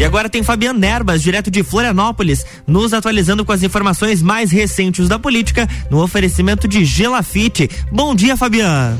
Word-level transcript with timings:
E 0.00 0.04
agora 0.04 0.30
tem 0.30 0.42
Fabiano 0.42 0.78
Nerbas, 0.78 1.22
direto 1.22 1.50
de 1.50 1.62
Florianópolis, 1.62 2.46
nos 2.66 2.94
atualizando 2.94 3.44
com 3.44 3.52
as 3.52 3.62
informações 3.62 4.22
mais 4.22 4.50
recentes 4.50 5.06
da 5.10 5.18
política 5.18 5.68
no 5.90 6.02
oferecimento 6.02 6.66
de 6.66 6.86
Gelafite. 6.86 7.68
Bom 7.92 8.14
dia, 8.14 8.34
Fabiano. 8.34 8.98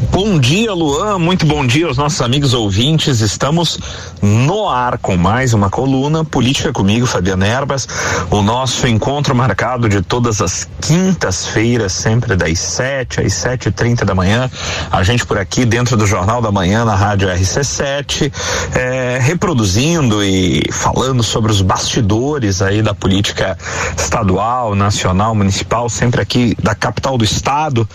Bom 0.00 0.38
dia, 0.38 0.72
Luan. 0.72 1.18
Muito 1.18 1.44
bom 1.44 1.66
dia 1.66 1.88
aos 1.88 1.96
nossos 1.96 2.20
amigos 2.20 2.54
ouvintes. 2.54 3.18
Estamos 3.20 3.80
no 4.22 4.68
ar 4.68 4.96
com 4.96 5.16
mais 5.16 5.52
uma 5.52 5.68
coluna 5.68 6.24
Política 6.24 6.72
comigo, 6.72 7.04
Fabiana 7.04 7.44
Erbas. 7.44 7.88
O 8.30 8.40
nosso 8.40 8.86
encontro 8.86 9.34
marcado 9.34 9.88
de 9.88 10.00
todas 10.00 10.40
as 10.40 10.68
quintas-feiras, 10.80 11.92
sempre 11.92 12.36
das 12.36 12.60
7 12.60 13.22
às 13.22 13.32
sete 13.32 13.70
e 13.70 13.72
trinta 13.72 14.04
da 14.04 14.14
manhã. 14.14 14.48
A 14.88 15.02
gente 15.02 15.26
por 15.26 15.36
aqui 15.36 15.64
dentro 15.64 15.96
do 15.96 16.06
Jornal 16.06 16.40
da 16.40 16.52
Manhã 16.52 16.84
na 16.84 16.94
Rádio 16.94 17.28
RC7, 17.28 18.32
é, 18.76 19.18
reproduzindo 19.20 20.22
e 20.22 20.62
falando 20.70 21.24
sobre 21.24 21.50
os 21.50 21.60
bastidores 21.60 22.62
aí 22.62 22.82
da 22.82 22.94
política 22.94 23.58
estadual, 23.96 24.76
nacional, 24.76 25.34
municipal, 25.34 25.88
sempre 25.88 26.20
aqui 26.20 26.56
da 26.62 26.74
capital 26.76 27.18
do 27.18 27.24
estado, 27.24 27.88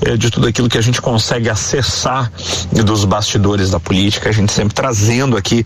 é, 0.00 0.16
de 0.16 0.30
tudo 0.30 0.48
aquilo 0.48 0.66
que 0.66 0.78
a 0.78 0.82
gente 0.82 1.02
consegue 1.02 1.49
acessar 1.50 2.30
dos 2.84 3.04
bastidores 3.04 3.70
da 3.70 3.80
política, 3.80 4.28
a 4.28 4.32
gente 4.32 4.52
sempre 4.52 4.74
trazendo 4.74 5.36
aqui 5.36 5.64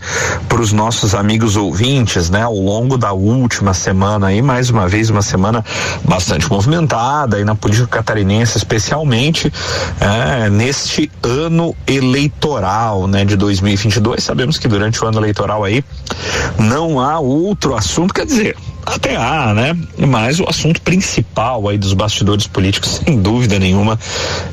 para 0.49 0.61
os 0.61 0.71
nossos 0.71 1.15
amigos 1.15 1.55
ouvintes, 1.55 2.29
né, 2.29 2.41
ao 2.43 2.55
longo 2.55 2.97
da 2.97 3.13
última 3.13 3.73
semana 3.73 4.27
aí, 4.27 4.41
mais 4.41 4.69
uma 4.69 4.87
vez 4.87 5.09
uma 5.09 5.21
semana 5.21 5.63
bastante 6.03 6.49
movimentada 6.49 7.37
aí 7.37 7.45
na 7.45 7.55
política 7.55 7.87
catarinense, 7.87 8.57
especialmente 8.57 9.51
é, 9.99 10.49
neste 10.49 11.11
ano 11.23 11.75
eleitoral, 11.87 13.07
né, 13.07 13.23
de 13.23 13.35
2022. 13.35 14.23
Sabemos 14.23 14.57
que 14.57 14.67
durante 14.67 15.03
o 15.03 15.07
ano 15.07 15.19
eleitoral 15.19 15.63
aí 15.63 15.83
não 16.57 16.99
há 16.99 17.19
outro 17.19 17.75
assunto, 17.75 18.13
quer 18.13 18.25
dizer, 18.25 18.57
até 18.85 19.15
há, 19.15 19.53
né? 19.53 19.75
Mas 19.97 20.39
o 20.39 20.45
assunto 20.47 20.81
principal 20.81 21.67
aí 21.67 21.77
dos 21.77 21.93
bastidores 21.93 22.45
políticos, 22.45 23.01
sem 23.03 23.21
dúvida 23.21 23.57
nenhuma, 23.57 23.99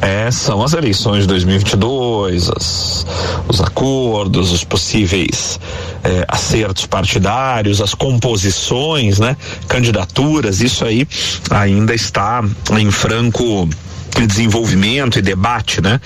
é, 0.01 0.31
são 0.31 0.63
as 0.63 0.73
eleições 0.73 1.23
de 1.23 1.29
2022, 1.29 2.51
as, 2.51 3.07
os 3.49 3.61
acordos, 3.61 4.51
os 4.51 4.65
possíveis 4.65 5.61
é, 6.03 6.25
acertos 6.29 6.87
partidários, 6.87 7.81
as 7.81 7.95
composições, 7.95 9.19
né? 9.19 9.37
Candidaturas, 9.69 10.61
isso 10.61 10.85
aí 10.85 11.07
ainda 11.51 11.95
está 11.95 12.43
em 12.79 12.91
franco 12.91 13.69
desenvolvimento 14.27 15.19
e 15.19 15.23
debate, 15.23 15.81
né? 15.81 16.01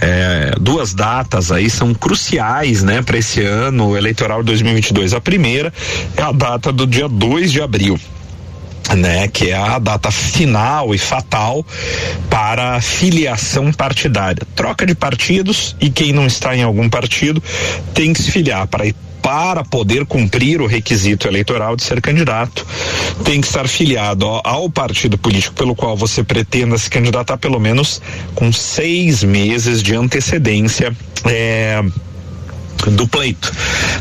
É, 0.00 0.54
duas 0.60 0.94
datas 0.94 1.52
aí 1.52 1.70
são 1.70 1.94
cruciais, 1.94 2.82
né, 2.82 3.02
para 3.02 3.18
esse 3.18 3.42
ano 3.42 3.96
eleitoral 3.96 4.40
de 4.40 4.46
2022. 4.46 5.14
A 5.14 5.20
primeira 5.20 5.72
é 6.16 6.22
a 6.22 6.32
data 6.32 6.72
do 6.72 6.86
dia 6.86 7.08
2 7.08 7.52
de 7.52 7.60
abril. 7.60 7.98
Né, 8.96 9.28
que 9.28 9.48
é 9.48 9.54
a 9.54 9.78
data 9.78 10.10
final 10.10 10.92
e 10.92 10.98
fatal 10.98 11.64
para 12.28 12.80
filiação 12.80 13.72
partidária. 13.72 14.42
Troca 14.56 14.84
de 14.84 14.94
partidos 14.94 15.76
e 15.80 15.88
quem 15.88 16.12
não 16.12 16.26
está 16.26 16.54
em 16.54 16.64
algum 16.64 16.90
partido 16.90 17.42
tem 17.94 18.12
que 18.12 18.20
se 18.20 18.32
filiar 18.32 18.66
para 18.66 18.84
para 19.32 19.64
poder 19.64 20.04
cumprir 20.04 20.60
o 20.60 20.66
requisito 20.66 21.26
eleitoral 21.26 21.74
de 21.74 21.82
ser 21.82 22.02
candidato, 22.02 22.66
tem 23.24 23.40
que 23.40 23.46
estar 23.46 23.66
filiado 23.66 24.26
ao 24.44 24.68
partido 24.68 25.16
político 25.16 25.54
pelo 25.54 25.74
qual 25.74 25.96
você 25.96 26.22
pretenda 26.22 26.76
se 26.76 26.90
candidatar 26.90 27.38
pelo 27.38 27.58
menos 27.58 28.02
com 28.34 28.52
seis 28.52 29.24
meses 29.24 29.82
de 29.82 29.94
antecedência. 29.94 30.94
É, 31.24 31.82
do 32.90 33.06
pleito. 33.06 33.52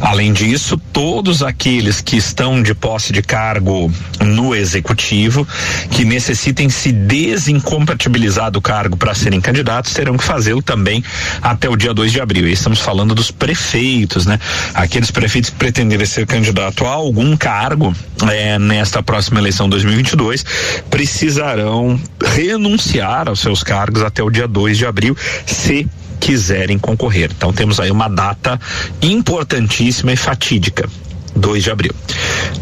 Além 0.02 0.34
disso, 0.34 0.78
todos 0.92 1.44
aqueles 1.44 2.02
que 2.02 2.18
estão 2.18 2.62
de 2.62 2.74
posse 2.74 3.14
de 3.14 3.22
cargo 3.22 3.92
no 4.20 4.56
executivo, 4.56 5.48
que 5.92 6.06
necessitem 6.06 6.70
se 6.70 6.92
desincompatibilizar 6.92 8.52
do 8.52 8.62
cargo 8.62 8.98
para 8.98 9.14
serem 9.14 9.40
candidatos, 9.40 9.94
terão 9.94 10.18
que 10.18 10.24
fazê-lo 10.24 10.62
também 10.62 11.04
até 11.42 11.70
o 11.70 11.76
dia 11.76 11.94
2 11.94 12.12
de 12.12 12.22
abril. 12.22 12.48
E 12.48 12.52
estamos 12.52 12.80
falando 12.80 13.14
dos 13.14 13.32
prefeitos, 13.32 14.26
né? 14.26 14.40
Aqueles 14.74 15.12
prefeitos 15.12 15.50
que 15.50 15.56
pretenderem 15.58 16.06
ser 16.06 16.26
candidato 16.26 16.86
a 16.86 16.92
algum 16.92 17.36
cargo 17.38 17.94
é, 18.30 18.58
nesta 18.60 19.02
próxima 19.02 19.40
eleição 19.40 19.68
2022 19.68 20.46
precisarão 20.90 22.00
renunciar 22.24 23.28
aos 23.28 23.40
seus 23.40 23.64
cargos 23.64 24.04
até 24.04 24.22
o 24.24 24.30
dia 24.30 24.48
2 24.48 24.78
de 24.78 24.86
abril, 24.86 25.18
se 25.46 25.88
quiserem 26.22 26.78
concorrer. 26.78 27.32
Então 27.36 27.52
temos 27.52 27.80
aí 27.80 27.92
uma 27.92 28.08
data 28.08 28.58
importantíssima 29.02 30.14
e 30.14 30.16
fatídica. 30.16 30.88
2 31.36 31.64
de 31.64 31.72
abril. 31.72 31.94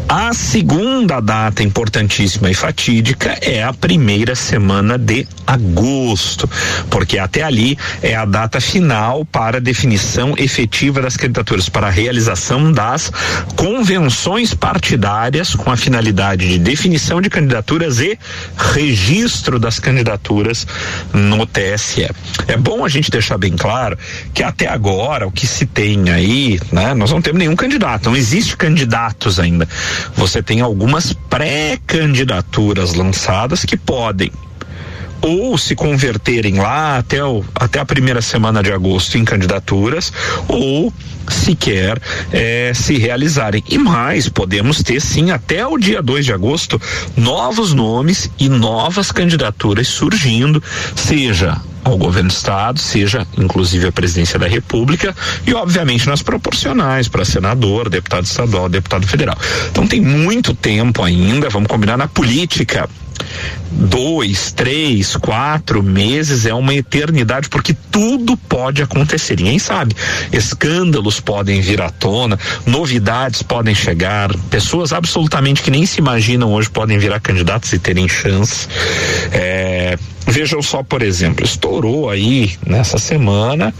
A 0.08 0.34
segunda 0.34 1.20
data 1.20 1.62
importantíssima 1.62 2.50
e 2.50 2.54
fatídica 2.54 3.38
é 3.40 3.62
a 3.62 3.72
primeira 3.72 4.34
semana 4.34 4.98
de 4.98 5.26
agosto, 5.46 6.50
porque 6.90 7.18
até 7.18 7.42
ali 7.42 7.78
é 8.02 8.16
a 8.16 8.24
data 8.24 8.60
final 8.60 9.24
para 9.24 9.60
definição 9.60 10.34
efetiva 10.36 11.00
das 11.00 11.16
candidaturas 11.16 11.68
para 11.68 11.86
a 11.86 11.90
realização 11.90 12.72
das 12.72 13.12
convenções 13.54 14.52
partidárias 14.52 15.54
com 15.54 15.70
a 15.70 15.76
finalidade 15.76 16.48
de 16.48 16.58
definição 16.58 17.20
de 17.20 17.30
candidaturas 17.30 18.00
e 18.00 18.18
registro 18.56 19.58
das 19.58 19.78
candidaturas 19.78 20.66
no 21.12 21.46
TSE. 21.46 22.10
É 22.48 22.56
bom 22.56 22.84
a 22.84 22.88
gente 22.88 23.10
deixar 23.10 23.38
bem 23.38 23.56
claro 23.56 23.96
que 24.34 24.42
até 24.42 24.66
agora 24.66 25.26
o 25.26 25.30
que 25.30 25.46
se 25.46 25.66
tem 25.66 26.10
aí, 26.10 26.60
né, 26.72 26.94
nós 26.94 27.10
não 27.12 27.22
temos 27.22 27.38
nenhum 27.38 27.56
candidato, 27.56 28.10
não 28.10 28.16
existe 28.16 28.56
candidatos 28.60 29.40
ainda. 29.40 29.66
Você 30.14 30.42
tem 30.42 30.60
algumas 30.60 31.14
pré-candidaturas 31.14 32.92
lançadas 32.92 33.64
que 33.64 33.76
podem 33.76 34.30
ou 35.20 35.56
se 35.58 35.74
converterem 35.74 36.54
lá 36.54 36.98
até, 36.98 37.24
o, 37.24 37.44
até 37.54 37.80
a 37.80 37.84
primeira 37.84 38.22
semana 38.22 38.62
de 38.62 38.72
agosto 38.72 39.18
em 39.18 39.24
candidaturas, 39.24 40.12
ou 40.48 40.92
sequer 41.28 42.00
é, 42.32 42.72
se 42.74 42.96
realizarem. 42.96 43.62
E 43.68 43.78
mais, 43.78 44.28
podemos 44.28 44.82
ter 44.82 45.00
sim 45.00 45.30
até 45.30 45.66
o 45.66 45.78
dia 45.78 46.02
2 46.02 46.24
de 46.24 46.32
agosto 46.32 46.80
novos 47.16 47.72
nomes 47.72 48.30
e 48.38 48.48
novas 48.48 49.12
candidaturas 49.12 49.86
surgindo, 49.88 50.62
seja 50.96 51.60
ao 51.82 51.96
governo 51.96 52.28
do 52.28 52.32
estado, 52.32 52.78
seja 52.78 53.26
inclusive 53.38 53.86
a 53.86 53.92
presidência 53.92 54.38
da 54.38 54.46
república 54.46 55.14
e 55.46 55.54
obviamente 55.54 56.06
nas 56.06 56.22
proporcionais 56.22 57.08
para 57.08 57.24
senador, 57.24 57.88
deputado 57.88 58.24
estadual, 58.24 58.68
deputado 58.68 59.06
federal. 59.06 59.36
Então 59.70 59.86
tem 59.86 60.00
muito 60.00 60.54
tempo 60.54 61.02
ainda, 61.02 61.48
vamos 61.48 61.68
combinar 61.68 61.96
na 61.96 62.06
política 62.06 62.88
dois, 63.70 64.52
três, 64.52 65.16
quatro 65.16 65.82
meses 65.82 66.46
é 66.46 66.54
uma 66.54 66.74
eternidade, 66.74 67.48
porque 67.48 67.74
tudo 67.90 68.36
pode 68.36 68.82
acontecer. 68.82 69.36
Ninguém 69.36 69.58
sabe. 69.58 69.94
Escândalos 70.32 71.20
podem 71.20 71.60
vir 71.60 71.80
à 71.80 71.90
tona, 71.90 72.38
novidades 72.66 73.42
podem 73.42 73.74
chegar, 73.74 74.34
pessoas 74.50 74.92
absolutamente 74.92 75.62
que 75.62 75.70
nem 75.70 75.86
se 75.86 76.00
imaginam 76.00 76.52
hoje 76.52 76.70
podem 76.70 76.98
virar 76.98 77.20
candidatos 77.20 77.72
e 77.72 77.78
terem 77.78 78.08
chance. 78.08 78.68
É, 79.32 79.98
Vejam 80.26 80.62
só, 80.62 80.82
por 80.82 81.02
exemplo, 81.02 81.44
estourou 81.44 82.08
aí 82.08 82.52
nessa 82.64 82.98
semana, 82.98 83.74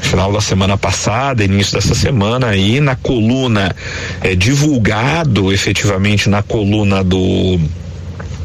final 0.00 0.32
da 0.32 0.40
semana 0.40 0.76
passada, 0.76 1.44
início 1.44 1.74
dessa 1.74 1.94
semana 1.94 2.48
aí, 2.48 2.80
na 2.80 2.96
coluna, 2.96 3.74
é, 4.20 4.34
divulgado 4.34 5.52
efetivamente 5.52 6.28
na 6.28 6.42
coluna 6.42 7.04
do 7.04 7.60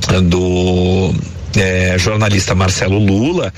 do 0.07 1.13
é, 1.57 1.97
jornalista 1.97 2.53
Marcelo 2.53 3.00
Lula 3.00 3.53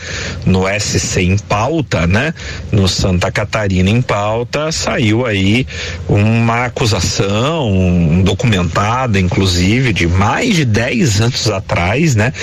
no 0.46 0.64
SC 0.68 1.22
em 1.22 1.38
pauta, 1.38 2.08
né? 2.08 2.34
No 2.72 2.88
Santa 2.88 3.32
Catarina 3.32 3.90
em 3.90 4.02
pauta, 4.02 4.72
saiu 4.72 5.26
aí 5.26 5.68
uma 6.08 6.66
acusação 6.66 8.22
documentada, 8.24 9.20
inclusive, 9.20 9.94
de 9.94 10.08
mais 10.08 10.56
de 10.56 10.66
10 10.66 11.22
anos 11.22 11.50
atrás, 11.50 12.16
né? 12.16 12.34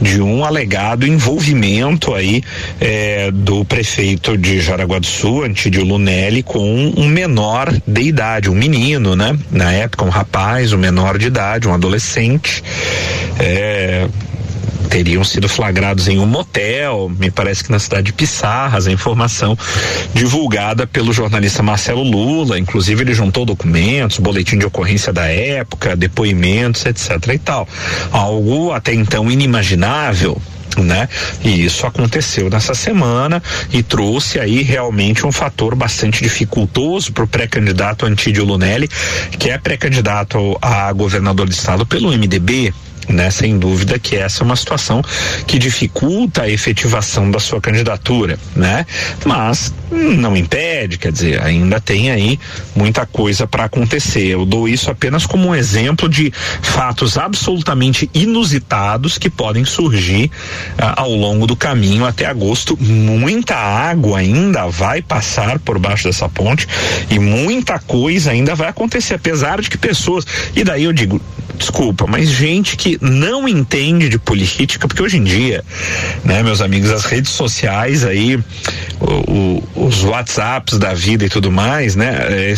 De 0.00 0.20
um 0.20 0.44
alegado 0.44 1.06
envolvimento 1.06 2.14
aí 2.14 2.42
é, 2.80 3.30
do 3.30 3.64
prefeito 3.64 4.36
de 4.36 4.60
Jaraguá 4.60 4.98
do 4.98 5.06
Sul, 5.06 5.44
Antídio 5.44 5.84
Lunelli, 5.84 6.42
com 6.42 6.92
um 6.96 7.06
menor 7.08 7.72
de 7.86 8.02
idade, 8.02 8.50
um 8.50 8.54
menino, 8.54 9.16
né? 9.16 9.36
Na 9.50 9.72
época, 9.72 10.04
um 10.04 10.10
rapaz, 10.10 10.72
um 10.72 10.78
menor 10.78 11.18
de 11.18 11.26
idade, 11.26 11.66
um 11.66 11.74
adolescente. 11.74 12.62
É, 13.38 14.08
teriam 14.86 15.24
sido 15.24 15.48
flagrados 15.48 16.08
em 16.08 16.18
um 16.18 16.26
motel, 16.26 17.10
me 17.18 17.30
parece 17.30 17.64
que 17.64 17.70
na 17.70 17.78
cidade 17.78 18.06
de 18.06 18.12
Pissarras, 18.12 18.86
a 18.86 18.92
informação 18.92 19.56
divulgada 20.14 20.86
pelo 20.86 21.12
jornalista 21.12 21.62
Marcelo 21.62 22.02
Lula, 22.02 22.58
inclusive 22.58 23.02
ele 23.02 23.14
juntou 23.14 23.44
documentos, 23.44 24.18
boletim 24.18 24.58
de 24.58 24.66
ocorrência 24.66 25.12
da 25.12 25.26
época, 25.26 25.96
depoimentos, 25.96 26.86
etc 26.86 27.10
e 27.34 27.38
tal. 27.38 27.68
Algo 28.10 28.72
até 28.72 28.94
então 28.94 29.30
inimaginável 29.30 30.40
né? 30.82 31.08
E 31.42 31.64
isso 31.64 31.86
aconteceu 31.86 32.50
nessa 32.50 32.74
semana 32.74 33.42
e 33.72 33.82
trouxe 33.82 34.38
aí 34.38 34.62
realmente 34.62 35.26
um 35.26 35.32
fator 35.32 35.74
bastante 35.74 36.22
dificultoso 36.22 37.12
para 37.12 37.24
o 37.24 37.28
pré-candidato 37.28 38.06
Antídio 38.06 38.44
Lunelli, 38.44 38.88
que 39.38 39.50
é 39.50 39.58
pré-candidato 39.58 40.56
a 40.60 40.92
governador 40.92 41.48
de 41.48 41.54
estado 41.54 41.86
pelo 41.86 42.12
MDB, 42.12 42.72
né? 43.08 43.30
Sem 43.30 43.58
dúvida 43.58 43.98
que 43.98 44.16
essa 44.16 44.42
é 44.42 44.44
uma 44.44 44.56
situação 44.56 45.02
que 45.46 45.58
dificulta 45.58 46.42
a 46.42 46.50
efetivação 46.50 47.30
da 47.30 47.38
sua 47.38 47.60
candidatura, 47.60 48.38
né? 48.54 48.86
Mas 49.24 49.72
não 49.90 50.36
impede, 50.36 50.98
quer 50.98 51.12
dizer, 51.12 51.40
ainda 51.42 51.80
tem 51.80 52.10
aí 52.10 52.38
muita 52.74 53.06
coisa 53.06 53.46
para 53.46 53.64
acontecer. 53.64 54.26
Eu 54.26 54.44
dou 54.44 54.68
isso 54.68 54.90
apenas 54.90 55.26
como 55.26 55.48
um 55.48 55.54
exemplo 55.54 56.08
de 56.08 56.32
fatos 56.62 57.16
absolutamente 57.16 58.10
inusitados 58.12 59.18
que 59.18 59.30
podem 59.30 59.64
surgir 59.64 60.30
ah, 60.78 60.94
ao 61.02 61.10
longo 61.10 61.46
do 61.46 61.56
caminho 61.56 62.04
até 62.04 62.26
agosto. 62.26 62.76
Muita 62.80 63.54
água 63.54 64.18
ainda 64.18 64.66
vai 64.66 65.02
passar 65.02 65.58
por 65.58 65.78
baixo 65.78 66.04
dessa 66.04 66.28
ponte 66.28 66.66
e 67.10 67.18
muita 67.18 67.78
coisa 67.78 68.30
ainda 68.30 68.54
vai 68.54 68.68
acontecer, 68.68 69.14
apesar 69.14 69.60
de 69.60 69.70
que 69.70 69.78
pessoas, 69.78 70.26
e 70.54 70.64
daí 70.64 70.84
eu 70.84 70.92
digo, 70.92 71.20
desculpa, 71.56 72.06
mas 72.06 72.28
gente 72.28 72.76
que 72.76 72.98
não 73.00 73.48
entende 73.48 74.08
de 74.08 74.18
política, 74.18 74.86
porque 74.86 75.02
hoje 75.02 75.16
em 75.16 75.24
dia, 75.24 75.64
né, 76.24 76.42
meus 76.42 76.60
amigos, 76.60 76.90
as 76.90 77.04
redes 77.04 77.30
sociais 77.30 78.04
aí, 78.04 78.36
o, 79.00 79.62
o, 79.74 79.86
os 79.86 80.04
WhatsApps 80.04 80.78
da 80.78 80.94
vida 80.94 81.24
e 81.24 81.28
tudo 81.28 81.50
mais, 81.50 81.96
né, 81.96 82.16
é, 82.28 82.54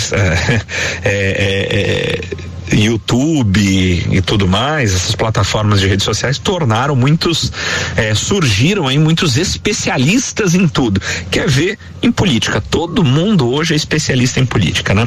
é, 1.04 1.10
é, 1.10 2.20
é 2.44 2.47
YouTube 2.72 4.06
e 4.10 4.20
tudo 4.22 4.46
mais, 4.46 4.94
essas 4.94 5.14
plataformas 5.14 5.80
de 5.80 5.86
redes 5.86 6.04
sociais 6.04 6.38
tornaram 6.38 6.94
muitos, 6.94 7.52
é, 7.96 8.14
surgiram 8.14 8.86
aí 8.86 8.98
muitos 8.98 9.36
especialistas 9.36 10.54
em 10.54 10.68
tudo. 10.68 11.00
Quer 11.30 11.48
ver 11.48 11.78
em 12.02 12.12
política? 12.12 12.60
Todo 12.60 13.02
mundo 13.04 13.48
hoje 13.50 13.74
é 13.74 13.76
especialista 13.76 14.40
em 14.40 14.46
política, 14.46 14.94
né? 14.94 15.06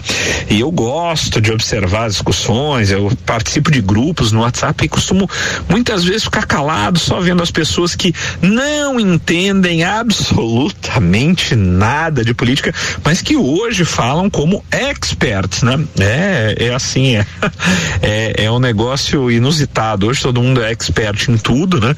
E 0.50 0.60
eu 0.60 0.72
gosto 0.72 1.40
de 1.40 1.52
observar 1.52 2.06
as 2.06 2.14
discussões, 2.14 2.92
eu 2.92 3.12
participo 3.26 3.72
de 3.72 3.82
grupos 3.82 4.32
no 4.32 4.42
WhatsApp 4.42 4.86
e 4.86 4.90
costumo 4.90 5.30
muitas 5.70 6.04
vezes 6.04 6.24
ficar 6.24 6.46
calado 6.46 7.00
só 7.00 7.20
vendo 7.20 7.44
as 7.44 7.52
pessoas 7.52 7.96
que 7.96 8.14
não 8.42 9.00
entendem 9.00 9.84
absolutamente 9.84 11.56
nada 11.56 12.24
de 12.24 12.34
política, 12.34 12.74
mas 13.04 13.22
que 13.22 13.36
hoje 13.36 13.86
falam 13.86 14.30
como 14.30 14.64
experts, 14.72 15.64
né? 15.64 15.80
É, 16.00 16.56
é 16.68 16.74
assim, 16.74 17.16
é. 17.16 17.26
é, 18.02 18.46
é 18.46 18.52
um 18.52 18.60
negócio 18.60 19.30
inusitado. 19.32 20.08
Hoje 20.08 20.22
todo 20.22 20.42
mundo 20.42 20.62
é 20.62 20.72
expert 20.72 21.30
em 21.30 21.38
tudo, 21.38 21.80
né? 21.80 21.96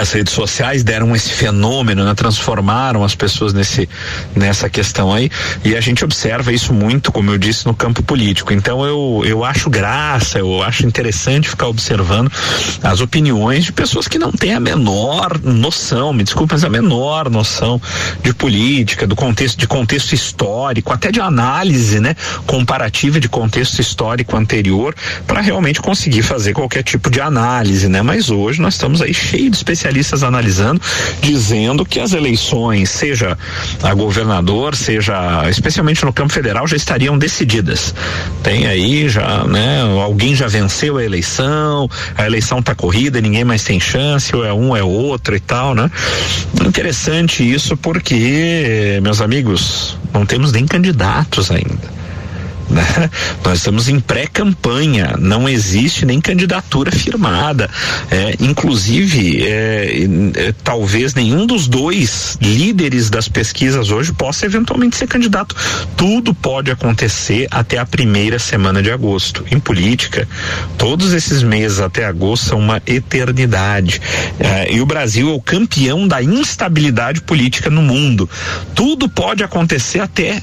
As 0.00 0.12
redes 0.12 0.32
sociais 0.32 0.82
deram 0.82 1.14
esse 1.14 1.30
fenômeno, 1.30 2.04
né? 2.04 2.14
transformaram 2.14 3.04
as 3.04 3.14
pessoas 3.14 3.52
nesse, 3.52 3.88
nessa 4.34 4.68
questão 4.68 5.12
aí, 5.12 5.30
e 5.64 5.76
a 5.76 5.80
gente 5.80 6.04
observa 6.04 6.52
isso 6.52 6.72
muito, 6.72 7.12
como 7.12 7.30
eu 7.30 7.38
disse, 7.38 7.66
no 7.66 7.74
campo 7.74 8.02
político. 8.02 8.52
Então 8.52 8.84
eu, 8.84 9.22
eu 9.24 9.44
acho 9.44 9.70
graça, 9.70 10.38
eu 10.38 10.62
acho 10.62 10.86
interessante 10.86 11.48
ficar 11.48 11.68
observando 11.68 12.30
as 12.82 13.00
opiniões 13.00 13.64
de 13.64 13.72
pessoas 13.72 14.08
que 14.08 14.18
não 14.18 14.32
têm 14.32 14.54
a 14.54 14.60
menor 14.60 15.38
noção, 15.42 16.12
me 16.12 16.24
desculpe, 16.24 16.52
mas 16.54 16.64
a 16.64 16.70
menor 16.70 17.30
noção 17.30 17.80
de 18.22 18.34
política, 18.34 19.06
do 19.06 19.14
contexto, 19.16 19.58
de 19.58 19.66
contexto 19.66 20.12
histórico, 20.12 20.92
até 20.92 21.10
de 21.10 21.20
análise, 21.20 22.00
né, 22.00 22.16
comparativa 22.46 23.20
de 23.20 23.28
contexto 23.28 23.80
histórico 23.80 24.36
anterior, 24.36 24.94
para 25.26 25.40
realmente 25.40 25.80
conseguir 25.80 26.22
fazer 26.22 26.52
qualquer 26.52 26.82
tipo 26.82 27.10
de 27.10 27.20
análise, 27.20 27.88
né? 27.88 28.02
Mas 28.02 28.30
hoje 28.30 28.60
nós 28.60 28.74
estamos 28.74 29.00
aí 29.00 29.14
cheios 29.14 29.50
de 29.50 29.56
especialistas 29.58 29.83
especialistas 29.84 30.22
analisando, 30.22 30.80
dizendo 31.20 31.84
que 31.84 32.00
as 32.00 32.12
eleições, 32.12 32.88
seja 32.88 33.36
a 33.82 33.92
governador, 33.92 34.74
seja 34.74 35.48
especialmente 35.50 36.04
no 36.04 36.12
campo 36.12 36.32
federal, 36.32 36.66
já 36.66 36.76
estariam 36.76 37.18
decididas. 37.18 37.94
Tem 38.42 38.66
aí 38.66 39.08
já, 39.08 39.44
né? 39.44 39.82
Alguém 40.02 40.34
já 40.34 40.48
venceu 40.48 40.96
a 40.96 41.04
eleição, 41.04 41.88
a 42.16 42.24
eleição 42.24 42.60
está 42.60 42.74
corrida, 42.74 43.20
ninguém 43.20 43.44
mais 43.44 43.62
tem 43.62 43.78
chance, 43.78 44.34
ou 44.34 44.44
é 44.44 44.52
um, 44.52 44.74
é 44.74 44.82
outro 44.82 45.36
e 45.36 45.40
tal, 45.40 45.74
né? 45.74 45.90
Interessante 46.66 47.42
isso 47.42 47.76
porque, 47.76 48.98
meus 49.02 49.20
amigos, 49.20 49.98
não 50.12 50.24
temos 50.24 50.52
nem 50.52 50.66
candidatos 50.66 51.50
ainda. 51.50 52.03
Né? 52.68 53.10
Nós 53.44 53.58
estamos 53.58 53.88
em 53.88 54.00
pré-campanha, 54.00 55.16
não 55.18 55.48
existe 55.48 56.06
nem 56.06 56.20
candidatura 56.20 56.90
firmada. 56.90 57.68
É, 58.10 58.36
inclusive, 58.40 59.44
é, 59.44 60.06
é, 60.36 60.54
talvez 60.62 61.14
nenhum 61.14 61.46
dos 61.46 61.68
dois 61.68 62.38
líderes 62.40 63.10
das 63.10 63.28
pesquisas 63.28 63.90
hoje 63.90 64.12
possa 64.12 64.46
eventualmente 64.46 64.96
ser 64.96 65.06
candidato. 65.06 65.54
Tudo 65.96 66.34
pode 66.34 66.70
acontecer 66.70 67.46
até 67.50 67.78
a 67.78 67.86
primeira 67.86 68.38
semana 68.38 68.82
de 68.82 68.90
agosto. 68.90 69.44
Em 69.50 69.58
política, 69.58 70.26
todos 70.78 71.12
esses 71.12 71.42
meses 71.42 71.80
até 71.80 72.04
agosto 72.04 72.46
são 72.46 72.58
uma 72.58 72.80
eternidade. 72.86 74.00
É, 74.38 74.72
e 74.72 74.80
o 74.80 74.86
Brasil 74.86 75.28
é 75.28 75.32
o 75.32 75.40
campeão 75.40 76.08
da 76.08 76.22
instabilidade 76.22 77.20
política 77.20 77.70
no 77.70 77.82
mundo. 77.82 78.28
Tudo 78.74 79.08
pode 79.08 79.44
acontecer 79.44 80.00
até 80.00 80.42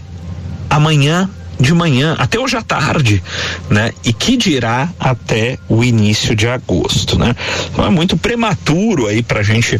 amanhã 0.69 1.29
de 1.61 1.73
manhã 1.73 2.15
até 2.17 2.39
hoje 2.39 2.57
à 2.57 2.61
tarde, 2.61 3.23
né? 3.69 3.91
E 4.03 4.11
que 4.11 4.35
dirá 4.35 4.89
até 4.99 5.57
o 5.69 5.83
início 5.83 6.35
de 6.35 6.47
agosto, 6.47 7.17
né? 7.17 7.35
Então 7.71 7.85
é 7.85 7.89
muito 7.89 8.17
prematuro 8.17 9.07
aí 9.07 9.21
para 9.21 9.39
a 9.39 9.43
gente 9.43 9.79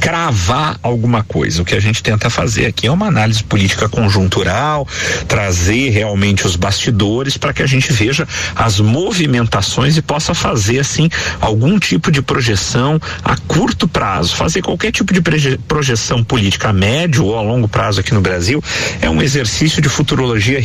cravar 0.00 0.78
alguma 0.82 1.22
coisa. 1.22 1.62
O 1.62 1.64
que 1.64 1.74
a 1.74 1.80
gente 1.80 2.02
tenta 2.02 2.28
fazer 2.28 2.66
aqui 2.66 2.86
é 2.86 2.90
uma 2.90 3.06
análise 3.06 3.42
política 3.44 3.88
conjuntural, 3.88 4.86
trazer 5.28 5.90
realmente 5.90 6.46
os 6.46 6.56
bastidores 6.56 7.36
para 7.36 7.52
que 7.52 7.62
a 7.62 7.66
gente 7.66 7.92
veja 7.92 8.26
as 8.54 8.80
movimentações 8.80 9.96
e 9.96 10.02
possa 10.02 10.34
fazer 10.34 10.80
assim 10.80 11.08
algum 11.40 11.78
tipo 11.78 12.10
de 12.10 12.20
projeção 12.20 13.00
a 13.24 13.36
curto 13.36 13.86
prazo, 13.86 14.34
fazer 14.34 14.62
qualquer 14.62 14.90
tipo 14.90 15.12
de 15.12 15.22
projeção 15.68 16.24
política 16.24 16.70
a 16.70 16.72
médio 16.72 17.26
ou 17.26 17.38
a 17.38 17.42
longo 17.42 17.68
prazo 17.68 18.00
aqui 18.00 18.12
no 18.12 18.20
Brasil 18.20 18.62
é 19.00 19.08
um 19.08 19.22
exercício 19.22 19.80
de 19.80 19.88
futurologia 19.88 20.58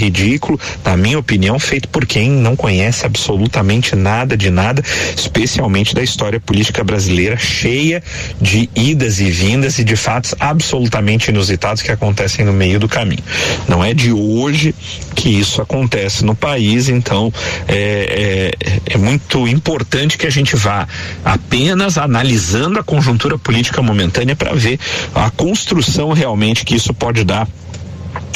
na 0.83 0.95
minha 0.95 1.17
opinião, 1.17 1.59
feito 1.59 1.87
por 1.89 2.05
quem 2.05 2.29
não 2.29 2.55
conhece 2.55 3.05
absolutamente 3.05 3.95
nada 3.95 4.37
de 4.37 4.49
nada, 4.49 4.83
especialmente 5.15 5.95
da 5.95 6.03
história 6.03 6.39
política 6.39 6.83
brasileira, 6.83 7.37
cheia 7.37 8.03
de 8.39 8.69
idas 8.75 9.19
e 9.19 9.29
vindas 9.29 9.79
e 9.79 9.83
de 9.83 9.95
fatos 9.95 10.35
absolutamente 10.39 11.31
inusitados 11.31 11.81
que 11.81 11.91
acontecem 11.91 12.45
no 12.45 12.53
meio 12.53 12.79
do 12.79 12.87
caminho. 12.87 13.23
Não 13.67 13.83
é 13.83 13.93
de 13.93 14.11
hoje 14.11 14.73
que 15.15 15.29
isso 15.29 15.61
acontece 15.61 16.23
no 16.23 16.35
país, 16.35 16.89
então 16.89 17.33
é, 17.67 18.53
é, 18.59 18.93
é 18.93 18.97
muito 18.97 19.47
importante 19.47 20.17
que 20.17 20.27
a 20.27 20.29
gente 20.29 20.55
vá 20.55 20.87
apenas 21.25 21.97
analisando 21.97 22.79
a 22.79 22.83
conjuntura 22.83 23.37
política 23.37 23.81
momentânea 23.81 24.35
para 24.35 24.53
ver 24.53 24.79
a 25.13 25.29
construção 25.29 26.13
realmente 26.13 26.63
que 26.63 26.75
isso 26.75 26.93
pode 26.93 27.23
dar 27.23 27.47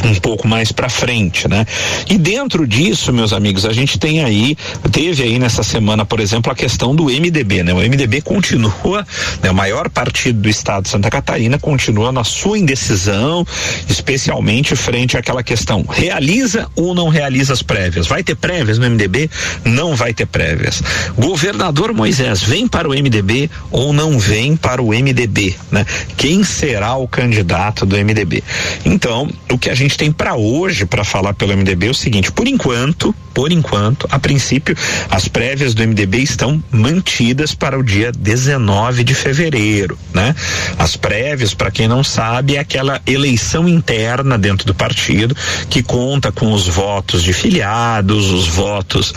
um 0.03 0.15
pouco 0.15 0.47
mais 0.47 0.71
para 0.71 0.89
frente, 0.89 1.47
né? 1.47 1.65
E 2.09 2.17
dentro 2.17 2.67
disso, 2.67 3.13
meus 3.13 3.33
amigos, 3.33 3.65
a 3.65 3.73
gente 3.73 3.99
tem 3.99 4.23
aí, 4.23 4.57
teve 4.91 5.23
aí 5.23 5.37
nessa 5.37 5.63
semana, 5.63 6.05
por 6.05 6.19
exemplo, 6.19 6.51
a 6.51 6.55
questão 6.55 6.95
do 6.95 7.05
MDB, 7.05 7.63
né? 7.63 7.73
O 7.73 7.77
MDB 7.77 8.21
continua, 8.21 9.05
né? 9.41 9.51
O 9.51 9.53
maior 9.53 9.89
partido 9.89 10.41
do 10.41 10.49
estado 10.49 10.83
de 10.83 10.89
Santa 10.89 11.09
Catarina 11.09 11.59
continua 11.59 12.11
na 12.11 12.23
sua 12.23 12.57
indecisão, 12.57 13.45
especialmente 13.87 14.75
frente 14.75 15.17
àquela 15.17 15.43
questão, 15.43 15.85
realiza 15.87 16.67
ou 16.75 16.95
não 16.95 17.09
realiza 17.09 17.53
as 17.53 17.61
prévias? 17.61 18.07
Vai 18.07 18.23
ter 18.23 18.35
prévias 18.35 18.77
no 18.77 18.89
MDB? 18.89 19.29
Não 19.63 19.95
vai 19.95 20.13
ter 20.13 20.25
prévias. 20.25 20.81
Governador 21.17 21.93
Moisés, 21.93 22.41
vem 22.41 22.67
para 22.67 22.87
o 22.87 22.91
MDB 22.91 23.49
ou 23.69 23.93
não 23.93 24.17
vem 24.17 24.55
para 24.55 24.81
o 24.81 24.89
MDB, 24.89 25.55
né? 25.71 25.85
Quem 26.17 26.43
será 26.43 26.95
o 26.95 27.07
candidato 27.07 27.85
do 27.85 27.95
MDB? 27.95 28.43
Então, 28.85 29.29
o 29.49 29.57
que 29.61 29.69
a 29.69 29.75
gente 29.75 29.95
tem 29.95 30.11
para 30.11 30.35
hoje 30.35 30.87
para 30.87 31.03
falar 31.03 31.35
pelo 31.35 31.55
MDB 31.55 31.87
é 31.87 31.91
o 31.91 31.93
seguinte: 31.93 32.31
por 32.31 32.47
enquanto, 32.47 33.15
por 33.31 33.51
enquanto, 33.51 34.07
a 34.09 34.17
princípio, 34.17 34.75
as 35.09 35.27
prévias 35.27 35.75
do 35.75 35.87
MDB 35.87 36.17
estão 36.17 36.61
mantidas 36.71 37.53
para 37.53 37.77
o 37.77 37.83
dia 37.83 38.11
19 38.11 39.03
de 39.03 39.13
fevereiro, 39.13 39.97
né? 40.13 40.35
As 40.79 40.97
prévias, 40.97 41.53
para 41.53 41.69
quem 41.69 41.87
não 41.87 42.03
sabe, 42.03 42.55
é 42.55 42.59
aquela 42.59 42.99
eleição 43.05 43.69
interna 43.69 44.37
dentro 44.37 44.65
do 44.65 44.73
partido 44.73 45.37
que 45.69 45.83
conta 45.83 46.31
com 46.31 46.51
os 46.51 46.67
votos 46.67 47.21
de 47.21 47.31
filiados, 47.31 48.31
os 48.31 48.47
votos 48.47 49.13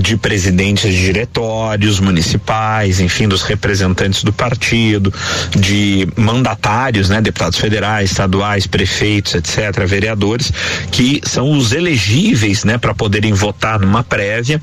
de 0.00 0.16
presidentes 0.16 0.90
de 0.90 0.98
diretórios 0.98 2.00
municipais, 2.00 2.98
enfim, 2.98 3.28
dos 3.28 3.42
representantes 3.42 4.24
do 4.24 4.32
partido, 4.32 5.12
de 5.54 6.08
mandatários, 6.16 7.10
né, 7.10 7.20
deputados 7.20 7.58
federais, 7.58 8.10
estaduais, 8.10 8.66
prefeitos, 8.66 9.34
etc, 9.34 9.81
vereadores 9.86 10.52
que 10.90 11.20
são 11.24 11.50
os 11.52 11.72
elegíveis, 11.72 12.64
né, 12.64 12.78
para 12.78 12.94
poderem 12.94 13.32
votar 13.32 13.80
numa 13.80 14.02
prévia 14.02 14.60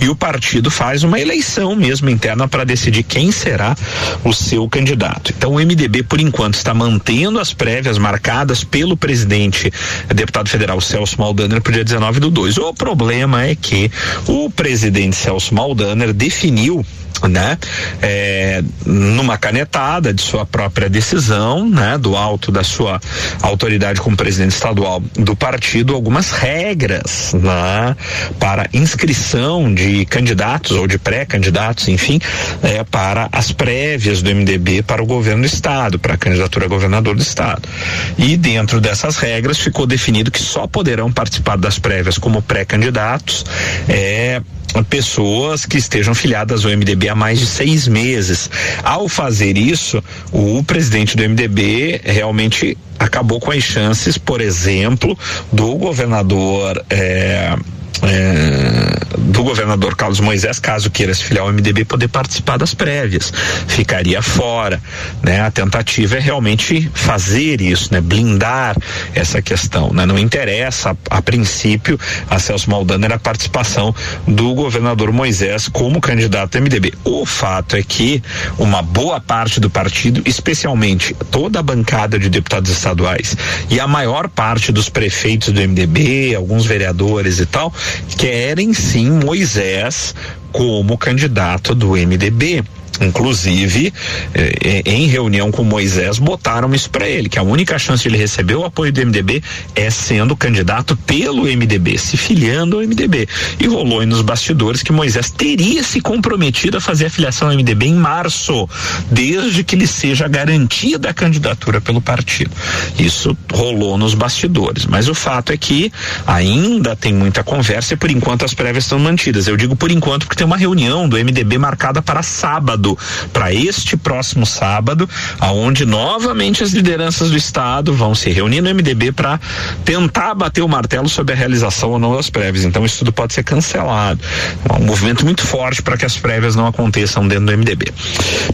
e 0.00 0.08
o 0.08 0.16
partido 0.16 0.70
faz 0.70 1.02
uma 1.02 1.20
eleição 1.20 1.74
mesmo 1.74 2.08
interna 2.10 2.48
para 2.48 2.64
decidir 2.64 3.02
quem 3.02 3.30
será 3.30 3.76
o 4.24 4.32
seu 4.32 4.68
candidato. 4.68 5.32
Então 5.36 5.52
o 5.52 5.60
MDB 5.60 6.02
por 6.02 6.20
enquanto 6.20 6.54
está 6.54 6.74
mantendo 6.74 7.38
as 7.38 7.52
prévias 7.52 7.98
marcadas 7.98 8.64
pelo 8.64 8.96
presidente 8.96 9.72
deputado 10.14 10.48
federal 10.48 10.80
Celso 10.80 11.18
Maldaner 11.18 11.60
para 11.60 11.70
o 11.70 11.74
dia 11.74 11.84
19 11.84 12.20
do 12.20 12.30
2. 12.30 12.58
O 12.58 12.74
problema 12.74 13.44
é 13.44 13.54
que 13.54 13.90
o 14.26 14.50
presidente 14.50 15.16
Celso 15.16 15.54
Maldaner 15.54 16.12
definiu 16.12 16.84
né? 17.26 17.58
É, 18.02 18.62
numa 18.84 19.36
canetada 19.38 20.12
de 20.12 20.22
sua 20.22 20.44
própria 20.44 20.88
decisão, 20.88 21.68
né? 21.68 21.98
Do 21.98 22.16
alto 22.16 22.52
da 22.52 22.62
sua 22.62 23.00
autoridade 23.42 24.00
como 24.00 24.16
presidente 24.16 24.52
estadual 24.52 25.00
do 25.14 25.34
partido, 25.34 25.94
algumas 25.94 26.30
regras, 26.30 27.34
né? 27.34 27.96
Para 28.38 28.68
inscrição 28.72 29.72
de 29.72 30.04
candidatos 30.06 30.72
ou 30.72 30.86
de 30.86 30.98
pré-candidatos, 30.98 31.88
enfim, 31.88 32.20
é, 32.62 32.84
para 32.84 33.28
as 33.32 33.50
prévias 33.52 34.22
do 34.22 34.34
MDB 34.34 34.82
para 34.82 35.02
o 35.02 35.06
governo 35.06 35.42
do 35.42 35.46
estado, 35.46 35.98
para 35.98 36.14
a 36.14 36.16
candidatura 36.16 36.66
a 36.66 36.68
governador 36.68 37.16
do 37.16 37.22
estado. 37.22 37.68
E 38.16 38.36
dentro 38.36 38.80
dessas 38.80 39.16
regras 39.16 39.58
ficou 39.58 39.86
definido 39.86 40.30
que 40.30 40.40
só 40.40 40.66
poderão 40.66 41.10
participar 41.10 41.56
das 41.56 41.78
prévias 41.78 42.18
como 42.18 42.42
pré-candidatos 42.42 43.44
é, 43.88 44.42
pessoas 44.88 45.64
que 45.64 45.76
estejam 45.78 46.14
filiadas 46.14 46.64
ao 46.64 46.70
MDB 46.70 47.08
há 47.08 47.14
mais 47.14 47.38
de 47.38 47.46
seis 47.46 47.88
meses. 47.88 48.50
Ao 48.82 49.08
fazer 49.08 49.56
isso, 49.56 50.02
o 50.32 50.62
presidente 50.62 51.16
do 51.16 51.28
MDB 51.28 52.00
realmente 52.04 52.76
acabou 52.98 53.40
com 53.40 53.50
as 53.50 53.62
chances, 53.62 54.18
por 54.18 54.40
exemplo, 54.40 55.18
do 55.52 55.74
governador. 55.76 56.84
Eh, 56.90 57.56
é, 58.02 59.07
do 59.28 59.44
governador 59.44 59.94
Carlos 59.94 60.20
Moisés, 60.20 60.58
caso 60.58 60.90
queira 60.90 61.14
se 61.14 61.22
filiar 61.22 61.44
ao 61.44 61.52
MDB, 61.52 61.84
poder 61.84 62.08
participar 62.08 62.56
das 62.56 62.74
prévias. 62.74 63.32
Ficaria 63.66 64.22
fora, 64.22 64.80
né? 65.22 65.40
A 65.40 65.50
tentativa 65.50 66.16
é 66.16 66.20
realmente 66.20 66.90
fazer 66.94 67.60
isso, 67.60 67.92
né? 67.92 68.00
Blindar 68.00 68.76
essa 69.14 69.42
questão, 69.42 69.92
né? 69.92 70.06
Não 70.06 70.18
interessa, 70.18 70.96
a, 71.10 71.18
a 71.18 71.22
princípio, 71.22 71.98
a 72.28 72.38
Celso 72.38 72.70
Maldaner 72.70 73.12
a 73.12 73.18
participação 73.18 73.94
do 74.26 74.54
governador 74.54 75.12
Moisés 75.12 75.68
como 75.68 76.00
candidato 76.00 76.56
ao 76.56 76.62
MDB. 76.62 76.94
O 77.04 77.26
fato 77.26 77.76
é 77.76 77.82
que 77.82 78.22
uma 78.58 78.82
boa 78.82 79.20
parte 79.20 79.60
do 79.60 79.68
partido, 79.68 80.22
especialmente 80.24 81.14
toda 81.30 81.60
a 81.60 81.62
bancada 81.62 82.18
de 82.18 82.30
deputados 82.30 82.70
estaduais 82.70 83.36
e 83.68 83.78
a 83.78 83.86
maior 83.86 84.28
parte 84.28 84.72
dos 84.72 84.88
prefeitos 84.88 85.52
do 85.52 85.60
MDB, 85.60 86.34
alguns 86.34 86.64
vereadores 86.64 87.38
e 87.40 87.46
tal, 87.46 87.72
querem 88.16 88.72
sim 88.72 89.17
Moisés 89.18 90.14
como 90.52 90.96
candidato 90.96 91.74
do 91.74 91.96
MDB. 91.96 92.64
Inclusive, 93.00 93.92
eh, 94.34 94.82
em 94.84 95.06
reunião 95.06 95.50
com 95.50 95.62
Moisés, 95.62 96.18
botaram 96.18 96.74
isso 96.74 96.90
para 96.90 97.08
ele, 97.08 97.28
que 97.28 97.38
a 97.38 97.42
única 97.42 97.78
chance 97.78 98.02
de 98.02 98.08
ele 98.08 98.16
receber 98.16 98.54
o 98.54 98.64
apoio 98.64 98.92
do 98.92 99.00
MDB 99.00 99.42
é 99.74 99.90
sendo 99.90 100.36
candidato 100.36 100.96
pelo 100.96 101.44
MDB, 101.44 101.98
se 101.98 102.16
filiando 102.16 102.76
ao 102.76 102.82
MDB. 102.82 103.28
E 103.60 103.66
rolou 103.66 104.00
aí 104.00 104.06
nos 104.06 104.22
bastidores 104.22 104.82
que 104.82 104.92
Moisés 104.92 105.30
teria 105.30 105.82
se 105.82 106.00
comprometido 106.00 106.78
a 106.78 106.80
fazer 106.80 107.06
a 107.06 107.10
filiação 107.10 107.48
ao 107.48 107.54
MDB 107.54 107.86
em 107.86 107.94
março, 107.94 108.68
desde 109.10 109.62
que 109.62 109.76
lhe 109.76 109.86
seja 109.86 110.26
garantida 110.26 111.10
a 111.10 111.14
candidatura 111.14 111.80
pelo 111.80 112.00
partido. 112.00 112.50
Isso 112.98 113.36
rolou 113.52 113.96
nos 113.96 114.14
bastidores, 114.14 114.86
mas 114.86 115.08
o 115.08 115.14
fato 115.14 115.52
é 115.52 115.56
que 115.56 115.92
ainda 116.26 116.96
tem 116.96 117.12
muita 117.12 117.44
conversa 117.44 117.94
e 117.94 117.96
por 117.96 118.10
enquanto 118.10 118.44
as 118.44 118.54
prévias 118.54 118.84
estão 118.84 118.98
mantidas. 118.98 119.46
Eu 119.46 119.56
digo 119.56 119.76
por 119.76 119.90
enquanto 119.90 120.26
porque 120.26 120.36
tem 120.36 120.46
uma 120.46 120.56
reunião 120.56 121.08
do 121.08 121.16
MDB 121.16 121.58
marcada 121.58 122.02
para 122.02 122.22
sábado 122.22 122.87
para 123.32 123.52
este 123.52 123.96
próximo 123.96 124.46
sábado, 124.46 125.08
aonde 125.40 125.84
novamente 125.84 126.62
as 126.62 126.70
lideranças 126.70 127.30
do 127.30 127.36
estado 127.36 127.92
vão 127.92 128.14
se 128.14 128.30
reunir 128.30 128.60
no 128.60 128.74
MDB 128.74 129.12
para 129.12 129.40
tentar 129.84 130.34
bater 130.34 130.62
o 130.62 130.68
martelo 130.68 131.08
sobre 131.08 131.34
a 131.34 131.36
realização 131.36 131.90
ou 131.90 131.98
não 131.98 132.14
das 132.14 132.30
prévias. 132.30 132.64
Então 132.64 132.84
isso 132.84 132.98
tudo 132.98 133.12
pode 133.12 133.32
ser 133.32 133.42
cancelado. 133.42 134.20
É 134.68 134.72
um 134.74 134.84
movimento 134.84 135.24
muito 135.24 135.42
forte 135.42 135.82
para 135.82 135.96
que 135.96 136.04
as 136.04 136.16
prévias 136.16 136.54
não 136.54 136.66
aconteçam 136.66 137.26
dentro 137.26 137.46
do 137.46 137.52
MDB. 137.52 137.92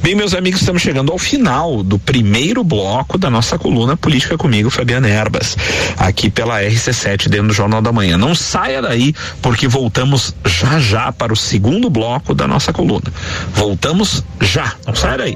Bem, 0.00 0.14
meus 0.14 0.34
amigos, 0.34 0.60
estamos 0.60 0.82
chegando 0.82 1.12
ao 1.12 1.18
final 1.18 1.82
do 1.82 1.98
primeiro 1.98 2.64
bloco 2.64 3.18
da 3.18 3.30
nossa 3.30 3.58
coluna 3.58 3.96
Política 3.96 4.36
comigo, 4.36 4.70
Fabiana 4.70 5.08
Erbas, 5.08 5.56
aqui 5.96 6.30
pela 6.30 6.60
RC7 6.62 7.28
dentro 7.28 7.48
do 7.48 7.54
Jornal 7.54 7.82
da 7.82 7.92
Manhã. 7.92 8.16
Não 8.16 8.34
saia 8.34 8.80
daí, 8.80 9.14
porque 9.42 9.68
voltamos 9.68 10.34
já 10.44 10.78
já 10.78 11.12
para 11.12 11.32
o 11.32 11.36
segundo 11.36 11.90
bloco 11.90 12.34
da 12.34 12.46
nossa 12.46 12.72
coluna. 12.72 13.12
Voltamos 13.54 14.23
já. 14.40 14.74
Não 14.86 14.94
sai 14.94 15.18
daí. 15.18 15.34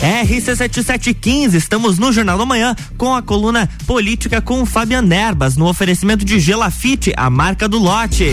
RC7715, 0.00 1.54
estamos 1.54 1.98
no 1.98 2.12
Jornal 2.12 2.38
da 2.38 2.46
Manhã 2.46 2.74
com 2.96 3.14
a 3.14 3.22
coluna 3.22 3.68
Política 3.86 4.40
com 4.40 4.64
Fabian 4.64 5.02
Nerbas, 5.02 5.56
no 5.56 5.66
oferecimento 5.66 6.24
de 6.24 6.38
Gelafite, 6.38 7.12
a 7.16 7.28
marca 7.28 7.68
do 7.68 7.78
lote. 7.78 8.32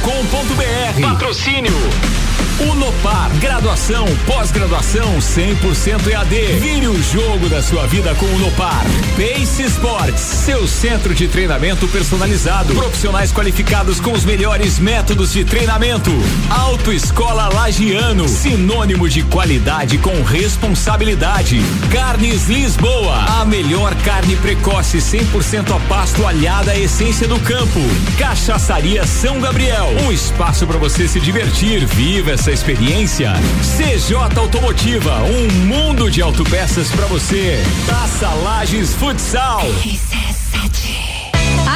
Patrocínio 1.01 1.71
Unopar, 2.69 3.31
graduação, 3.39 4.05
pós-graduação 4.27 5.17
100% 5.17 6.07
EAD. 6.07 6.35
Vire 6.59 6.87
o 6.87 7.01
jogo 7.01 7.49
da 7.49 7.59
sua 7.59 7.87
vida 7.87 8.13
com 8.13 8.25
o 8.25 8.35
Unopar. 8.35 8.83
Pace 9.15 9.63
Sports, 9.63 10.19
seu 10.21 10.67
centro 10.67 11.15
de 11.15 11.27
treinamento 11.27 11.87
personalizado. 11.87 12.75
Profissionais 12.75 13.31
qualificados 13.31 13.99
com 13.99 14.11
os 14.11 14.23
melhores 14.23 14.77
métodos 14.77 15.33
de 15.33 15.43
treinamento. 15.43 16.11
Autoescola 16.51 17.49
Lagiano, 17.51 18.27
sinônimo 18.27 19.09
de 19.09 19.23
qualidade 19.23 19.97
com 19.97 20.21
responsabilidade. 20.21 21.59
Carnes 21.91 22.47
Lisboa, 22.47 23.41
a 23.41 23.45
melhor 23.45 23.95
carne 24.03 24.35
precoce 24.35 24.99
100% 24.99 25.75
a 25.75 25.79
pasto 25.87 26.27
alhada 26.27 26.71
à 26.71 26.77
essência 26.77 27.27
do 27.27 27.39
campo. 27.39 27.79
Cachaçaria 28.19 29.05
São 29.07 29.39
Gabriel, 29.39 29.89
um 30.05 30.11
espaço 30.11 30.67
para 30.67 30.77
você 30.77 31.07
se 31.07 31.19
divertir. 31.19 31.85
Viva 31.87 32.31
essa 32.31 32.50
experiência. 32.51 33.33
CJ 33.61 34.15
Automotiva, 34.37 35.21
um 35.23 35.47
mundo 35.65 36.09
de 36.09 36.21
autopeças 36.21 36.89
para 36.91 37.05
você. 37.05 37.63
Taça 37.87 38.29
Lages 38.29 38.93
Futsal. 38.93 39.61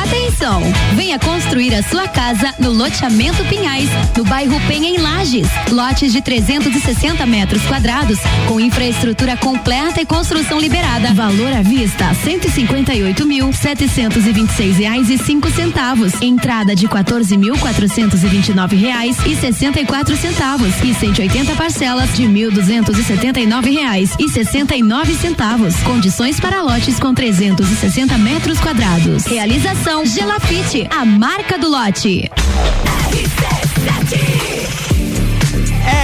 Atenção! 0.05 0.61
Venha 0.93 1.17
construir 1.17 1.73
a 1.73 1.81
sua 1.81 2.07
casa 2.07 2.53
no 2.59 2.71
loteamento 2.71 3.43
Pinhais, 3.45 3.89
no 4.15 4.23
bairro 4.23 4.59
Penha 4.67 4.87
em 4.87 4.97
Lages. 4.97 5.47
Lotes 5.71 6.13
de 6.13 6.21
360 6.21 7.25
metros 7.25 7.63
quadrados, 7.63 8.19
com 8.47 8.59
infraestrutura 8.59 9.35
completa 9.35 9.99
e 9.99 10.05
construção 10.05 10.59
liberada. 10.59 11.11
Valor 11.13 11.51
à 11.51 11.63
vista: 11.63 12.13
cento 12.23 12.47
e 12.47 13.25
mil 13.25 13.51
setecentos 13.51 14.27
e 14.27 14.31
vinte 14.31 14.51
e 14.51 14.53
seis 14.53 14.77
reais 14.77 15.09
e 15.09 15.17
cinco 15.17 15.49
centavos. 15.49 16.13
Entrada 16.21 16.75
de 16.75 16.87
14 16.87 17.35
mil 17.35 17.57
quatrocentos 17.57 18.23
e 18.23 18.27
vinte 18.27 18.49
e 18.49 18.53
nove 18.53 18.75
reais 18.75 19.17
e 19.25 19.35
sessenta 19.35 19.79
e 19.79 19.85
quatro 19.85 20.15
centavos 20.15 20.71
e 20.83 20.93
180 20.93 21.55
parcelas 21.55 22.15
de 22.15 22.27
mil 22.27 22.51
duzentos 22.51 22.99
e 22.99 23.03
setenta 23.03 23.39
e 23.39 23.47
nove 23.47 23.71
reais 23.71 24.11
e 24.19 24.29
sessenta 24.29 24.75
e 24.75 24.83
nove 24.83 25.15
centavos. 25.15 25.75
Condições 25.77 26.39
para 26.39 26.61
lotes 26.61 26.99
com 26.99 27.13
360 27.13 28.15
metros 28.19 28.59
quadrados. 28.59 29.25
Realização 29.25 29.94
Promoção 29.95 30.05
Gelafite, 30.05 30.87
a 30.91 31.05
marca 31.05 31.57
do 31.57 31.69
lote. 31.69 32.29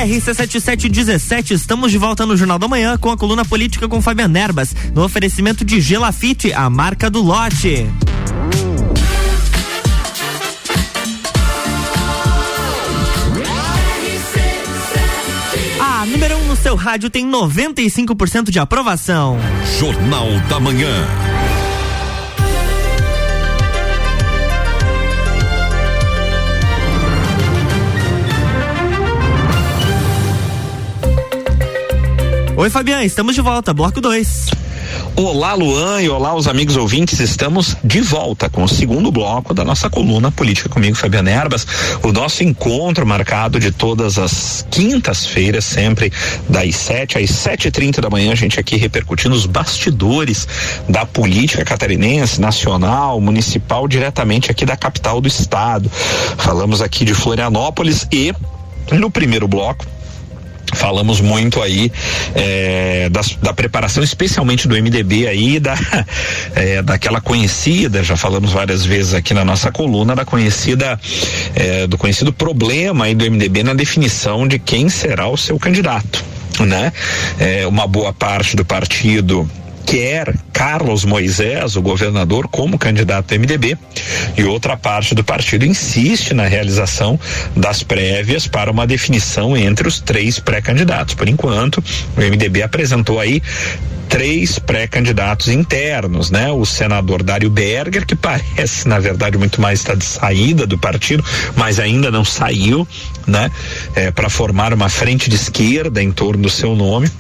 RC7717, 0.06 1.52
estamos 1.52 1.92
de 1.92 1.98
volta 1.98 2.26
no 2.26 2.38
Jornal 2.38 2.58
da 2.58 2.70
Manhã 2.70 2.98
com 2.98 3.10
a 3.10 3.18
coluna 3.18 3.44
política 3.44 3.90
com 3.90 4.02
Fabiano 4.02 4.38
Erbas, 4.38 4.74
no 4.96 5.04
oferecimento 5.04 5.66
de 5.66 5.82
Gelafite, 5.82 6.54
a 6.54 6.70
marca 6.70 7.10
do 7.10 7.22
lote. 7.22 7.86
A 15.82 16.06
número 16.06 16.38
1 16.38 16.40
um 16.40 16.46
no 16.46 16.56
seu 16.56 16.76
rádio 16.76 17.10
tem 17.10 17.30
95% 17.30 18.52
de 18.52 18.60
aprovação. 18.60 19.38
Jornal 19.78 20.28
da 20.48 20.62
Manhã. 20.62 21.31
Oi, 32.62 32.70
Fabiano, 32.70 33.02
estamos 33.02 33.34
de 33.34 33.42
volta, 33.42 33.74
bloco 33.74 34.00
2. 34.00 34.52
Olá, 35.16 35.56
Luan, 35.56 36.00
e 36.00 36.08
olá, 36.08 36.36
os 36.36 36.48
amigos 36.48 36.78
ouvintes. 36.78 37.20
Estamos 37.20 37.76
de 37.84 38.02
volta 38.02 38.52
com 38.52 38.64
o 38.64 38.70
segundo 38.70 39.12
bloco 39.12 39.52
da 39.52 39.66
nossa 39.66 39.90
coluna 39.90 40.32
Política 40.32 40.70
comigo, 40.70 40.96
Fabiana 40.96 41.32
Erbas. 41.32 41.66
O 42.04 42.12
nosso 42.12 42.44
encontro 42.44 43.04
marcado 43.04 43.60
de 43.60 43.72
todas 43.72 44.20
as 44.20 44.64
quintas-feiras, 44.70 45.66
sempre 45.66 46.14
das 46.48 46.76
7 46.76 47.18
às 47.18 47.32
sete 47.32 47.68
e 47.68 47.72
trinta 47.72 48.00
da 48.00 48.12
manhã, 48.12 48.32
a 48.32 48.36
gente 48.36 48.60
aqui 48.60 48.78
repercutindo 48.78 49.34
os 49.34 49.48
bastidores 49.48 50.48
da 50.88 51.04
política 51.04 51.66
catarinense, 51.66 52.40
nacional, 52.40 53.20
municipal, 53.20 53.88
diretamente 53.88 54.52
aqui 54.52 54.68
da 54.68 54.78
capital 54.78 55.20
do 55.20 55.28
estado. 55.28 55.90
Falamos 56.38 56.80
aqui 56.80 57.06
de 57.06 57.16
Florianópolis 57.16 58.08
e 58.12 58.32
no 58.92 59.10
primeiro 59.10 59.48
bloco 59.48 59.84
falamos 60.74 61.22
muito 61.22 61.62
aí 61.62 61.92
é, 62.36 63.10
da, 63.10 63.22
da, 63.42 63.54
preparação, 63.54 64.04
especialmente 64.04 64.68
do 64.68 64.76
MDB 64.76 65.28
aí, 65.28 65.60
da, 65.60 65.76
é, 66.56 66.82
daquela 66.82 67.22
conhecida, 67.22 68.04
já 68.04 68.16
falamos 68.18 68.52
várias 68.52 68.86
vezes 68.86 69.14
aqui 69.14 69.34
na 69.34 69.46
nossa 69.46 69.72
coluna, 69.72 70.16
da 70.16 70.26
conhecida, 70.26 71.00
é, 71.56 71.88
do 71.88 71.98
conhecido 71.98 72.32
problema 72.34 73.06
aí 73.06 73.16
do 73.16 73.30
MDB 73.30 73.64
na 73.64 73.74
definição 73.74 74.48
de 74.48 74.60
quem 74.60 74.90
será 74.90 75.28
o 75.28 75.38
seu 75.38 75.58
candidato. 75.60 76.24
Né? 76.60 76.92
É, 77.40 77.66
uma 77.66 77.88
boa 77.88 78.14
parte 78.14 78.56
do 78.56 78.64
partido 78.64 79.50
quer 79.92 80.34
Carlos 80.54 81.04
Moisés, 81.04 81.76
o 81.76 81.82
governador, 81.82 82.48
como 82.48 82.80
candidato 82.80 83.28
do 83.28 83.40
MDB, 83.42 83.78
e 84.38 84.44
outra 84.46 84.78
parte 84.78 85.14
do 85.14 85.22
partido 85.22 85.66
insiste 85.66 86.34
na 86.34 86.46
realização 86.46 87.20
das 87.58 87.84
prévias 87.84 88.48
para 88.48 88.72
uma 88.72 88.88
definição 88.88 89.58
entre 89.58 89.86
os 89.86 90.00
três 90.00 90.40
pré-candidatos. 90.40 91.14
Por 91.14 91.28
enquanto, 91.28 91.84
o 92.16 92.22
MDB 92.22 92.64
apresentou 92.64 93.20
aí 93.20 93.44
três 94.08 94.58
pré-candidatos 94.60 95.50
internos, 95.50 96.32
né? 96.32 96.50
O 96.50 96.66
senador 96.66 97.22
Dário 97.22 97.50
Berger, 97.50 98.06
que 98.06 98.16
parece, 98.16 98.88
na 98.88 98.98
verdade, 98.98 99.38
muito 99.38 99.60
mais 99.60 99.80
estar 99.80 99.98
de 99.98 100.06
saída 100.06 100.66
do 100.66 100.78
partido, 100.78 101.22
mas 101.58 101.82
ainda 101.82 102.10
não 102.10 102.24
saiu, 102.24 102.88
né? 103.28 103.52
É, 103.94 104.10
para 104.10 104.30
formar 104.30 104.74
uma 104.74 104.88
frente 104.88 105.30
de 105.30 105.36
esquerda 105.36 106.02
em 106.02 106.14
torno 106.14 106.44
do 106.44 106.50
seu 106.50 106.78
nome. 106.78 107.12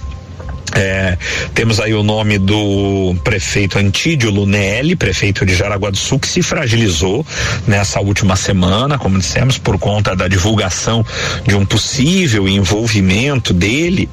É, 0.74 1.18
temos 1.54 1.80
aí 1.80 1.94
o 1.94 2.04
nome 2.04 2.38
do 2.38 3.16
prefeito 3.24 3.78
Antídio 3.78 4.32
Lunelli, 4.32 4.96
prefeito 4.96 5.46
de 5.46 5.56
Jaraguá 5.56 5.90
do 5.90 5.98
Sul, 5.98 6.20
que 6.20 6.28
se 6.28 6.42
fragilizou 6.42 7.26
nessa 7.68 8.00
última 8.00 8.36
semana, 8.36 8.98
como 8.98 9.20
dissemos, 9.20 9.58
por 9.58 9.78
conta 9.78 10.16
da 10.16 10.28
divulgação 10.28 11.06
de 11.46 11.56
um 11.56 11.66
possível 11.66 12.48
envolvimento 12.48 13.54
dele 13.54 14.10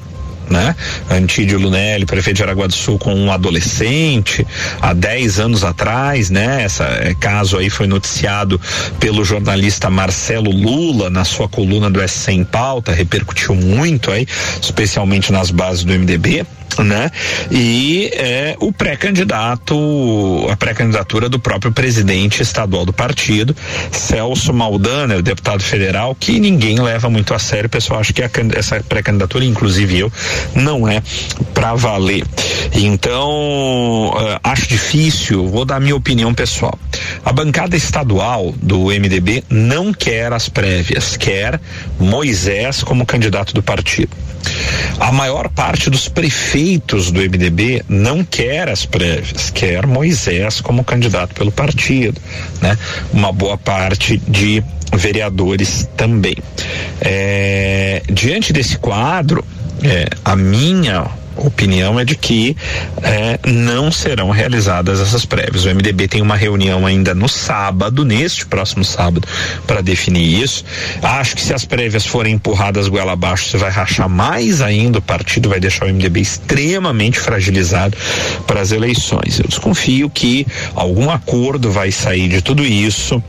né? 0.49 0.75
Antídio 1.09 1.59
Lunelli, 1.59 2.05
prefeito 2.05 2.37
de 2.37 2.43
Araguá 2.43 2.67
do 2.67 2.73
Sul, 2.73 2.97
com 2.97 3.13
um 3.13 3.31
adolescente 3.31 4.45
há 4.81 4.93
10 4.93 5.39
anos 5.39 5.63
atrás, 5.63 6.29
né? 6.29 6.63
Essa 6.63 6.83
é, 6.85 7.15
caso 7.19 7.57
aí 7.57 7.69
foi 7.69 7.87
noticiado 7.87 8.59
pelo 8.99 9.23
jornalista 9.23 9.89
Marcelo 9.89 10.51
Lula 10.51 11.09
na 11.09 11.23
sua 11.23 11.47
coluna 11.47 11.89
do 11.89 12.05
SC 12.07 12.31
em 12.31 12.43
pauta, 12.43 12.91
repercutiu 12.91 13.55
muito 13.55 14.11
aí, 14.11 14.27
especialmente 14.61 15.31
nas 15.31 15.51
bases 15.51 15.83
do 15.83 15.93
MDB 15.93 16.45
né? 16.77 17.11
E 17.51 18.09
é, 18.13 18.55
o 18.59 18.71
pré-candidato, 18.71 19.75
a 20.49 20.55
pré-candidatura 20.55 21.27
do 21.27 21.39
próprio 21.39 21.71
presidente 21.71 22.41
estadual 22.41 22.85
do 22.85 22.93
partido, 22.93 23.55
Celso 23.91 24.53
Maldana, 24.53 25.17
o 25.17 25.21
deputado 25.21 25.61
federal, 25.61 26.15
que 26.15 26.39
ninguém 26.39 26.79
leva 26.79 27.09
muito 27.09 27.33
a 27.33 27.39
sério. 27.39 27.67
O 27.67 27.69
pessoal 27.69 27.99
acha 27.99 28.13
que 28.13 28.23
a, 28.23 28.29
essa 28.55 28.81
pré-candidatura, 28.81 29.43
inclusive 29.45 29.99
eu, 29.99 30.11
não 30.55 30.87
é 30.87 31.01
para 31.53 31.73
valer. 31.73 32.25
Então, 32.73 34.09
uh, 34.09 34.39
acho 34.43 34.67
difícil, 34.67 35.47
vou 35.47 35.65
dar 35.65 35.79
minha 35.79 35.95
opinião 35.95 36.33
pessoal. 36.33 36.77
A 37.25 37.33
bancada 37.33 37.75
estadual 37.75 38.53
do 38.61 38.85
MDB 38.85 39.43
não 39.49 39.93
quer 39.93 40.31
as 40.31 40.47
prévias, 40.49 41.17
quer 41.17 41.59
Moisés 41.99 42.83
como 42.83 43.05
candidato 43.05 43.53
do 43.53 43.63
partido. 43.63 44.28
A 44.99 45.11
maior 45.11 45.49
parte 45.49 45.89
dos 45.89 46.07
prefeitos 46.07 47.11
do 47.11 47.19
MDB 47.19 47.83
não 47.87 48.23
quer 48.23 48.69
as 48.69 48.85
prévias, 48.85 49.49
quer 49.49 49.87
Moisés 49.87 50.61
como 50.61 50.83
candidato 50.83 51.33
pelo 51.33 51.51
partido, 51.51 52.19
né? 52.61 52.77
Uma 53.13 53.31
boa 53.31 53.57
parte 53.57 54.17
de 54.27 54.63
vereadores 54.93 55.87
também. 55.95 56.35
É, 56.99 58.01
diante 58.11 58.51
desse 58.51 58.77
quadro, 58.77 59.43
é, 59.83 60.09
a 60.25 60.35
minha 60.35 61.05
opinião 61.35 61.99
é 61.99 62.05
de 62.05 62.15
que 62.15 62.55
é, 63.01 63.39
não 63.45 63.91
serão 63.91 64.29
realizadas 64.29 64.99
essas 64.99 65.25
prévias. 65.25 65.65
O 65.65 65.69
MDB 65.69 66.07
tem 66.07 66.21
uma 66.21 66.35
reunião 66.35 66.85
ainda 66.85 67.13
no 67.13 67.27
sábado, 67.27 68.03
neste 68.03 68.45
próximo 68.45 68.83
sábado, 68.83 69.27
para 69.65 69.81
definir 69.81 70.41
isso. 70.43 70.63
Acho 71.01 71.35
que 71.35 71.41
se 71.41 71.53
as 71.53 71.65
prévias 71.65 72.05
forem 72.05 72.35
empurradas 72.35 72.87
goela 72.87 73.13
abaixo, 73.13 73.49
você 73.49 73.57
vai 73.57 73.71
rachar 73.71 74.09
mais 74.09 74.61
ainda 74.61 74.99
o 74.99 75.01
partido, 75.01 75.49
vai 75.49 75.59
deixar 75.59 75.85
o 75.85 75.89
MDB 75.89 76.21
extremamente 76.21 77.19
fragilizado 77.19 77.95
para 78.45 78.61
as 78.61 78.71
eleições. 78.71 79.39
Eu 79.39 79.47
desconfio 79.47 80.09
que 80.09 80.45
algum 80.75 81.09
acordo 81.09 81.71
vai 81.71 81.91
sair 81.91 82.27
de 82.29 82.41
tudo 82.41 82.63
isso. 82.63 83.21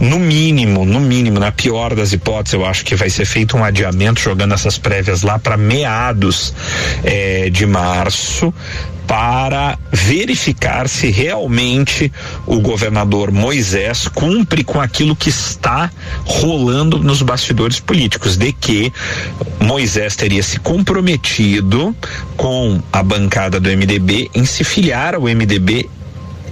No 0.00 0.18
mínimo, 0.18 0.84
no 0.84 1.00
mínimo, 1.00 1.40
na 1.40 1.50
pior 1.50 1.94
das 1.94 2.12
hipóteses, 2.12 2.54
eu 2.54 2.64
acho 2.64 2.84
que 2.84 2.94
vai 2.94 3.10
ser 3.10 3.26
feito 3.26 3.56
um 3.56 3.64
adiamento 3.64 4.20
jogando 4.20 4.54
essas 4.54 4.78
prévias 4.78 5.22
lá 5.22 5.38
para 5.38 5.56
meados 5.56 6.54
eh, 7.04 7.50
de 7.50 7.66
março 7.66 8.52
para 9.08 9.78
verificar 9.90 10.86
se 10.86 11.10
realmente 11.10 12.12
o 12.46 12.60
governador 12.60 13.32
Moisés 13.32 14.06
cumpre 14.06 14.62
com 14.62 14.78
aquilo 14.78 15.16
que 15.16 15.30
está 15.30 15.90
rolando 16.26 16.98
nos 16.98 17.22
bastidores 17.22 17.80
políticos, 17.80 18.36
de 18.36 18.52
que 18.52 18.92
Moisés 19.58 20.14
teria 20.14 20.42
se 20.42 20.60
comprometido 20.60 21.96
com 22.36 22.82
a 22.92 23.02
bancada 23.02 23.58
do 23.58 23.70
MDB 23.70 24.30
em 24.34 24.44
se 24.44 24.62
filiar 24.62 25.14
ao 25.14 25.22
MDB 25.22 25.88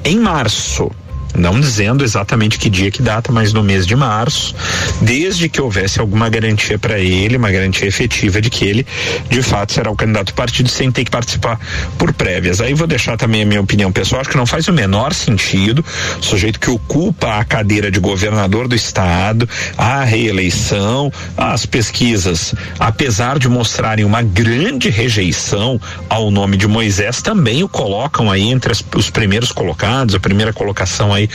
em 0.03 0.19
março 0.19 0.91
não 1.37 1.61
dizendo 1.61 2.03
exatamente 2.03 2.59
que 2.59 2.71
dia, 2.71 2.91
que 2.91 3.03
data, 3.03 3.31
mas 3.31 3.53
no 3.53 3.63
mês 3.63 3.87
de 3.87 3.95
março, 3.95 4.55
desde 5.01 5.49
que 5.49 5.61
houvesse 5.61 6.01
alguma 6.01 6.29
garantia 6.29 6.79
para 6.79 6.99
ele, 6.99 7.37
uma 7.37 7.51
garantia 7.51 7.87
efetiva 7.87 8.41
de 8.41 8.51
que 8.51 8.65
ele, 8.65 8.87
de 9.29 9.43
fato, 9.43 9.73
será 9.73 9.91
o 9.91 9.97
candidato 9.97 10.29
do 10.29 10.35
partido 10.35 10.69
sem 10.69 10.91
ter 10.91 11.05
que 11.05 11.11
participar 11.11 11.61
por 11.99 12.13
prévias. 12.13 12.61
Aí 12.61 12.75
vou 12.75 12.87
deixar 12.87 13.17
também 13.17 13.43
a 13.43 13.47
minha 13.47 13.61
opinião 13.61 13.93
pessoal, 13.93 14.21
acho 14.21 14.31
que 14.31 14.37
não 14.37 14.47
faz 14.47 14.67
o 14.69 14.73
menor 14.73 15.13
sentido 15.13 15.85
sujeito 16.21 16.59
que 16.59 16.71
ocupa 16.71 17.39
a 17.39 17.45
cadeira 17.45 17.91
de 17.91 18.01
governador 18.01 18.69
do 18.69 18.75
estado, 18.75 19.49
a 19.77 20.05
reeleição, 20.05 21.13
as 21.37 21.67
pesquisas, 21.67 22.55
apesar 22.79 23.39
de 23.39 23.49
mostrarem 23.49 24.05
uma 24.05 24.23
grande 24.23 24.89
rejeição 24.89 25.81
ao 26.09 26.31
nome 26.31 26.57
de 26.57 26.67
Moisés, 26.67 27.21
também 27.23 27.63
o 27.63 27.69
colocam 27.69 28.31
aí 28.31 28.51
entre 28.51 28.73
as, 28.73 28.85
os 28.95 29.11
primeiros 29.11 29.53
colocados, 29.53 30.15
a 30.15 30.21
primeira 30.21 30.53
colocação 30.53 31.13
aí 31.13 31.26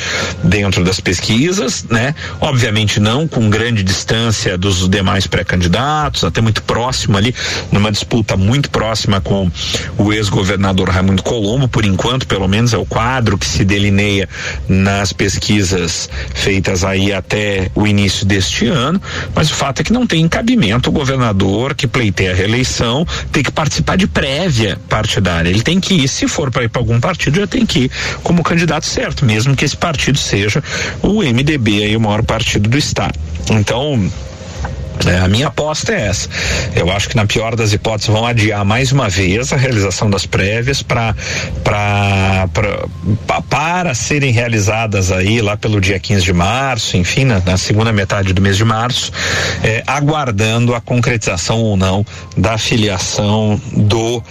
dentro 0.44 0.84
das 0.84 1.00
pesquisas, 1.00 1.86
né? 1.90 2.16
Obviamente 2.40 3.00
não 3.00 3.28
com 3.28 3.50
grande 3.50 3.84
distância 3.84 4.58
dos 4.58 4.88
demais 4.90 5.28
pré-candidatos, 5.28 6.24
até 6.24 6.42
muito 6.42 6.64
próximo 6.64 7.18
ali, 7.18 7.34
numa 7.72 7.92
disputa 7.92 8.36
muito 8.38 8.70
próxima 8.70 9.22
com 9.22 9.50
o 9.98 10.14
ex-governador 10.14 10.90
Raimundo 10.90 11.24
Colombo, 11.24 11.68
por 11.68 11.86
enquanto, 11.86 12.28
pelo 12.28 12.48
menos 12.48 12.74
é 12.74 12.78
o 12.78 12.86
quadro 12.86 13.38
que 13.38 13.46
se 13.46 13.64
delineia 13.64 14.28
nas 14.68 15.14
pesquisas 15.14 16.10
feitas 16.34 16.84
aí 16.84 17.14
até 17.14 17.70
o 17.76 17.86
início 17.88 18.26
deste 18.26 18.68
ano, 18.68 19.02
mas 19.34 19.52
o 19.52 19.54
fato 19.54 19.82
é 19.82 19.84
que 19.84 19.94
não 19.94 20.06
tem 20.06 20.28
cabimento 20.28 20.90
o 20.90 20.94
governador 20.94 21.76
que 21.76 21.88
pleiteia 21.88 22.32
a 22.32 22.36
reeleição 22.36 23.06
ter 23.32 23.44
que 23.44 23.52
participar 23.52 23.98
de 23.98 24.08
prévia 24.08 24.80
partidária. 24.90 25.50
Ele 25.50 25.62
tem 25.62 25.80
que 25.80 25.94
ir, 25.94 26.08
se 26.08 26.28
for 26.28 26.52
para 26.52 26.64
ir 26.64 26.70
para 26.70 26.82
algum 26.82 27.00
partido, 27.00 27.40
já 27.40 27.48
tem 27.48 27.66
que 27.66 27.80
ir 27.86 27.92
como 28.24 28.44
candidato 28.44 28.86
certo, 28.86 29.26
mesmo 29.26 29.56
que 29.56 29.66
esse 29.72 29.78
partido 29.78 30.18
seja 30.18 30.62
o 31.02 31.22
MDB, 31.24 31.84
aí, 31.84 31.96
o 31.96 32.02
maior 32.02 32.24
partido 32.24 32.70
do 32.70 32.78
Estado. 32.78 33.18
Então, 33.50 34.12
É, 35.04 35.18
a 35.18 35.28
minha 35.28 35.48
aposta 35.48 35.94
é 35.94 36.10
essa. 36.10 36.30
Eu 36.76 36.92
acho 36.92 37.10
que 37.10 37.16
na 37.16 37.26
pior 37.26 37.56
das 37.56 37.74
hipóteses 37.74 38.08
vão 38.08 38.24
adiar 38.24 38.64
mais 38.64 38.92
uma 38.92 39.10
vez 39.10 39.52
a 39.52 39.58
realização 39.58 40.08
das 40.12 40.28
prévias 40.28 40.84
para 40.84 41.16
para 43.50 43.96
serem 43.96 44.32
realizadas 44.32 45.12
aí 45.12 45.42
lá 45.42 45.58
pelo 45.58 45.82
dia 45.82 46.00
15 46.00 46.24
de 46.24 46.34
março, 46.34 46.98
enfim, 46.98 47.26
na, 47.26 47.40
na 47.40 47.58
segunda 47.58 47.92
metade 47.92 48.32
do 48.32 48.44
mês 48.44 48.58
de 48.58 48.66
março, 48.66 49.12
é, 49.64 49.82
aguardando 49.88 50.76
a 50.76 50.82
concretização 50.82 51.58
ou 51.58 51.76
não 51.76 52.06
da 52.38 52.60
filiação 52.60 53.60
do 53.76 54.22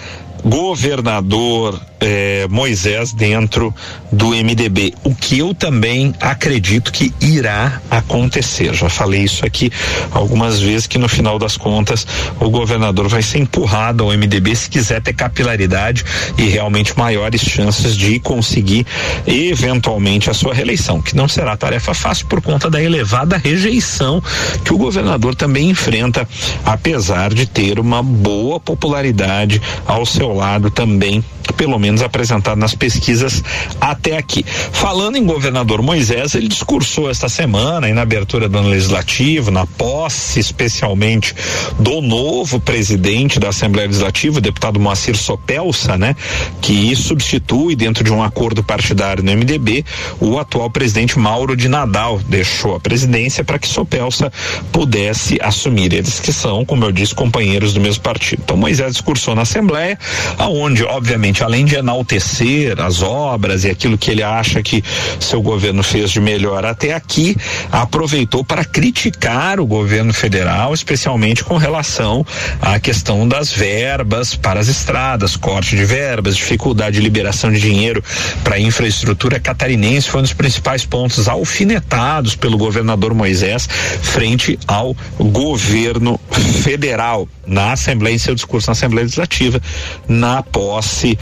governador 0.45 1.81
eh, 2.01 2.47
Moisés 2.49 3.13
dentro 3.13 3.75
do 4.11 4.31
MDB, 4.31 4.95
o 5.05 5.15
que 5.15 5.39
eu 5.39 5.55
também 5.55 6.15
acredito 6.21 6.93
que 6.93 7.13
irá 7.21 7.81
acontecer. 7.91 8.75
Já 8.75 8.89
falei 8.89 9.23
isso 9.23 9.45
aqui 9.45 9.71
algumas 10.11 10.61
vezes 10.61 10.87
que 10.87 10.99
no 10.99 11.09
final 11.09 11.39
das 11.39 11.57
contas 11.57 12.07
o 12.41 12.49
governador 12.51 13.09
vai 13.09 13.23
ser 13.23 13.39
empurrado 13.39 14.05
ao 14.05 14.11
MDB 14.11 14.57
se 14.57 14.71
quiser 14.71 15.03
ter 15.03 15.13
capilaridade 15.13 16.05
e 16.39 16.45
realmente 16.45 16.97
maiores 16.99 17.43
chances 17.43 17.97
de 17.97 18.19
conseguir 18.19 18.87
eventualmente 19.27 20.31
a 20.31 20.35
sua 20.35 20.55
reeleição, 20.55 21.01
que 21.01 21.15
não 21.15 21.29
será 21.29 21.57
tarefa 21.57 21.95
fácil 21.95 22.27
por 22.27 22.41
conta 22.41 22.71
da 22.71 22.83
elevada 22.83 23.37
rejeição 23.37 24.23
que 24.65 24.73
o 24.73 24.79
governador 24.79 25.35
também 25.35 25.71
enfrenta, 25.71 26.27
apesar 26.65 27.33
de 27.33 27.47
ter 27.47 27.79
uma 27.79 28.03
boa 28.03 28.59
popularidade 28.59 29.61
ao 29.87 30.07
seu 30.07 30.33
lado 30.33 30.71
também 30.71 31.23
pelo 31.57 31.79
menos 31.79 31.90
apresentado 31.99 32.59
nas 32.59 32.75
pesquisas 32.75 33.43
até 33.81 34.17
aqui. 34.17 34.45
Falando 34.47 35.17
em 35.17 35.25
governador 35.25 35.83
Moisés, 35.83 36.35
ele 36.35 36.49
discursou 36.49 37.11
esta 37.11 37.29
semana 37.29 37.87
aí 37.87 37.93
na 37.93 38.03
abertura 38.03 38.49
do 38.49 38.59
ano 38.59 38.69
legislativo, 38.69 39.51
na 39.51 39.67
posse 39.67 40.39
especialmente 40.39 41.35
do 41.79 42.01
novo 42.01 42.61
presidente 42.61 43.41
da 43.41 43.49
Assembleia 43.49 43.89
Legislativa, 43.89 44.39
o 44.39 44.41
deputado 44.41 44.79
Moacir 44.79 45.17
Sopelsa, 45.17 45.97
né, 45.97 46.15
que 46.61 46.95
substitui 46.95 47.75
dentro 47.75 48.05
de 48.05 48.13
um 48.13 48.23
acordo 48.23 48.63
partidário 48.63 49.23
no 49.23 49.33
MDB 49.33 49.85
o 50.21 50.39
atual 50.39 50.71
presidente 50.71 51.19
Mauro 51.19 51.57
de 51.57 51.69
Nadal, 51.69 52.19
deixou 52.29 52.75
a 52.75 52.81
presidência 52.81 53.45
para 53.45 53.59
que 53.59 53.67
Sopelsa 53.67 54.33
pudesse 54.73 55.39
assumir. 55.41 55.93
Eles 55.93 56.21
que 56.21 56.33
são, 56.33 56.65
como 56.65 56.85
eu 56.85 56.93
disse, 56.93 57.15
companheiros 57.15 57.73
do 57.73 57.81
mesmo 57.81 58.03
partido. 58.03 58.43
Então 58.45 58.57
Moisés 58.57 58.93
discursou 58.93 59.35
na 59.35 59.43
Assembleia, 59.43 59.99
aonde 60.39 60.85
obviamente 60.85 61.43
além 61.43 61.65
de 61.65 61.77
enaltecer 61.81 62.81
as 62.81 63.03
obras 63.03 63.65
e 63.65 63.71
aquilo 63.71 63.99
que 63.99 64.11
ele 64.11 64.23
acha 64.23 64.63
que 64.63 64.83
seu 65.19 65.43
governo 65.43 65.83
fez 65.83 66.11
de 66.11 66.21
melhor 66.21 66.65
até 66.65 66.95
aqui, 66.95 67.37
aproveitou 67.71 68.45
para 68.45 68.65
criticar 68.65 69.61
o 69.61 69.67
governo 69.67 70.13
federal, 70.13 70.73
especialmente 70.73 71.45
com 71.45 71.57
relação 71.57 72.25
à 72.61 72.79
questão 72.79 73.27
das 73.27 73.53
verbas 73.53 74.35
para 74.35 74.61
as 74.61 74.69
estradas, 74.69 75.37
corte 75.37 75.77
de 75.77 75.85
verbas, 75.85 76.37
dificuldade 76.37 76.97
de 76.97 77.03
liberação 77.03 77.51
de 77.51 77.61
dinheiro 77.61 78.03
para 78.45 78.59
infraestrutura 78.59 79.41
catarinense, 79.41 80.09
foi 80.09 80.21
um 80.21 80.23
dos 80.23 80.33
principais 80.33 80.85
pontos 80.85 81.29
alfinetados 81.29 82.35
pelo 82.37 82.57
governador 82.57 83.15
Moisés 83.15 83.69
frente 84.03 84.59
ao 84.67 84.97
governo 85.19 86.21
federal 86.63 87.29
na 87.47 87.73
Assembleia, 87.73 88.15
em 88.15 88.19
seu 88.19 88.35
discurso 88.35 88.69
na 88.69 88.73
Assembleia 88.73 89.05
Legislativa, 89.05 89.61
na 90.09 90.43
posse 90.43 91.19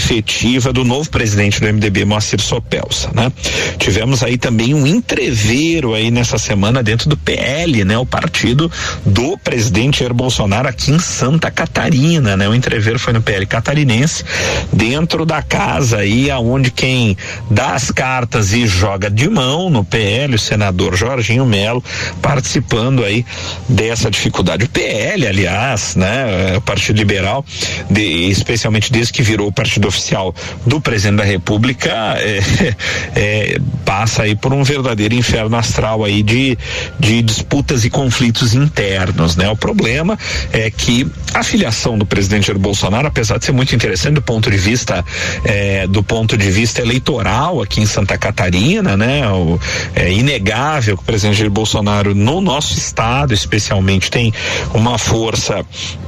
efetiva 0.00 0.72
do 0.72 0.82
novo 0.82 1.10
presidente 1.10 1.60
do 1.60 1.66
MDB, 1.66 2.06
Moacir 2.06 2.40
Sopelsa, 2.40 3.10
né? 3.14 3.30
Tivemos 3.78 4.22
aí 4.22 4.38
também 4.38 4.72
um 4.72 4.86
entreveiro 4.86 5.92
aí 5.92 6.10
nessa 6.10 6.38
semana 6.38 6.82
dentro 6.82 7.08
do 7.08 7.16
PL, 7.16 7.84
né? 7.84 7.98
O 7.98 8.06
partido 8.06 8.72
do 9.04 9.36
presidente 9.36 10.00
Jair 10.00 10.14
Bolsonaro 10.14 10.66
aqui 10.66 10.90
em 10.90 10.98
Santa 10.98 11.50
Catarina, 11.50 12.34
né? 12.36 12.48
O 12.48 12.54
entreveiro 12.54 12.98
foi 12.98 13.12
no 13.12 13.20
PL 13.20 13.44
catarinense, 13.44 14.24
dentro 14.72 15.26
da 15.26 15.42
casa 15.42 15.98
aí 15.98 16.30
aonde 16.30 16.70
quem 16.70 17.16
dá 17.50 17.74
as 17.74 17.90
cartas 17.90 18.54
e 18.54 18.66
joga 18.66 19.10
de 19.10 19.28
mão 19.28 19.68
no 19.68 19.84
PL, 19.84 20.34
o 20.34 20.38
senador 20.38 20.96
Jorginho 20.96 21.44
Melo, 21.44 21.84
participando 22.22 23.04
aí 23.04 23.24
dessa 23.68 24.10
dificuldade. 24.10 24.64
O 24.64 24.68
PL, 24.68 25.26
aliás, 25.26 25.94
né? 25.94 26.56
O 26.56 26.60
Partido 26.62 26.96
Liberal, 26.96 27.44
de, 27.90 28.30
especialmente 28.30 28.90
desde 28.90 29.12
que 29.12 29.22
virou 29.22 29.48
o 29.48 29.52
partido 29.52 29.89
oficial 29.90 30.34
do 30.64 30.80
presidente 30.80 31.18
da 31.18 31.24
República, 31.24 31.90
é, 32.18 32.40
é, 33.14 33.58
passa 33.84 34.22
aí 34.22 34.34
por 34.34 34.52
um 34.52 34.62
verdadeiro 34.62 35.14
inferno 35.14 35.56
astral 35.56 36.04
aí 36.04 36.22
de, 36.22 36.56
de 36.98 37.22
disputas 37.22 37.84
e 37.84 37.90
conflitos 37.90 38.54
internos, 38.54 39.36
né? 39.36 39.48
O 39.50 39.56
problema 39.56 40.18
é 40.52 40.70
que 40.70 41.06
a 41.34 41.42
filiação 41.42 41.98
do 41.98 42.06
presidente 42.06 42.46
Jair 42.46 42.58
Bolsonaro, 42.58 43.06
apesar 43.06 43.38
de 43.38 43.44
ser 43.44 43.52
muito 43.52 43.74
interessante 43.74 44.14
do 44.14 44.22
ponto 44.22 44.50
de 44.50 44.56
vista 44.56 45.04
é, 45.44 45.86
do 45.86 46.02
ponto 46.02 46.36
de 46.36 46.50
vista 46.50 46.80
eleitoral 46.80 47.60
aqui 47.60 47.80
em 47.80 47.86
Santa 47.86 48.16
Catarina, 48.16 48.96
né? 48.96 49.28
O, 49.28 49.58
é 49.94 50.12
inegável 50.12 50.96
que 50.96 51.02
o 51.02 51.06
presidente 51.06 51.38
Jair 51.38 51.50
Bolsonaro 51.50 52.14
no 52.14 52.40
nosso 52.40 52.78
estado, 52.78 53.34
especialmente, 53.34 54.10
tem 54.10 54.32
uma 54.72 54.98
força 54.98 55.64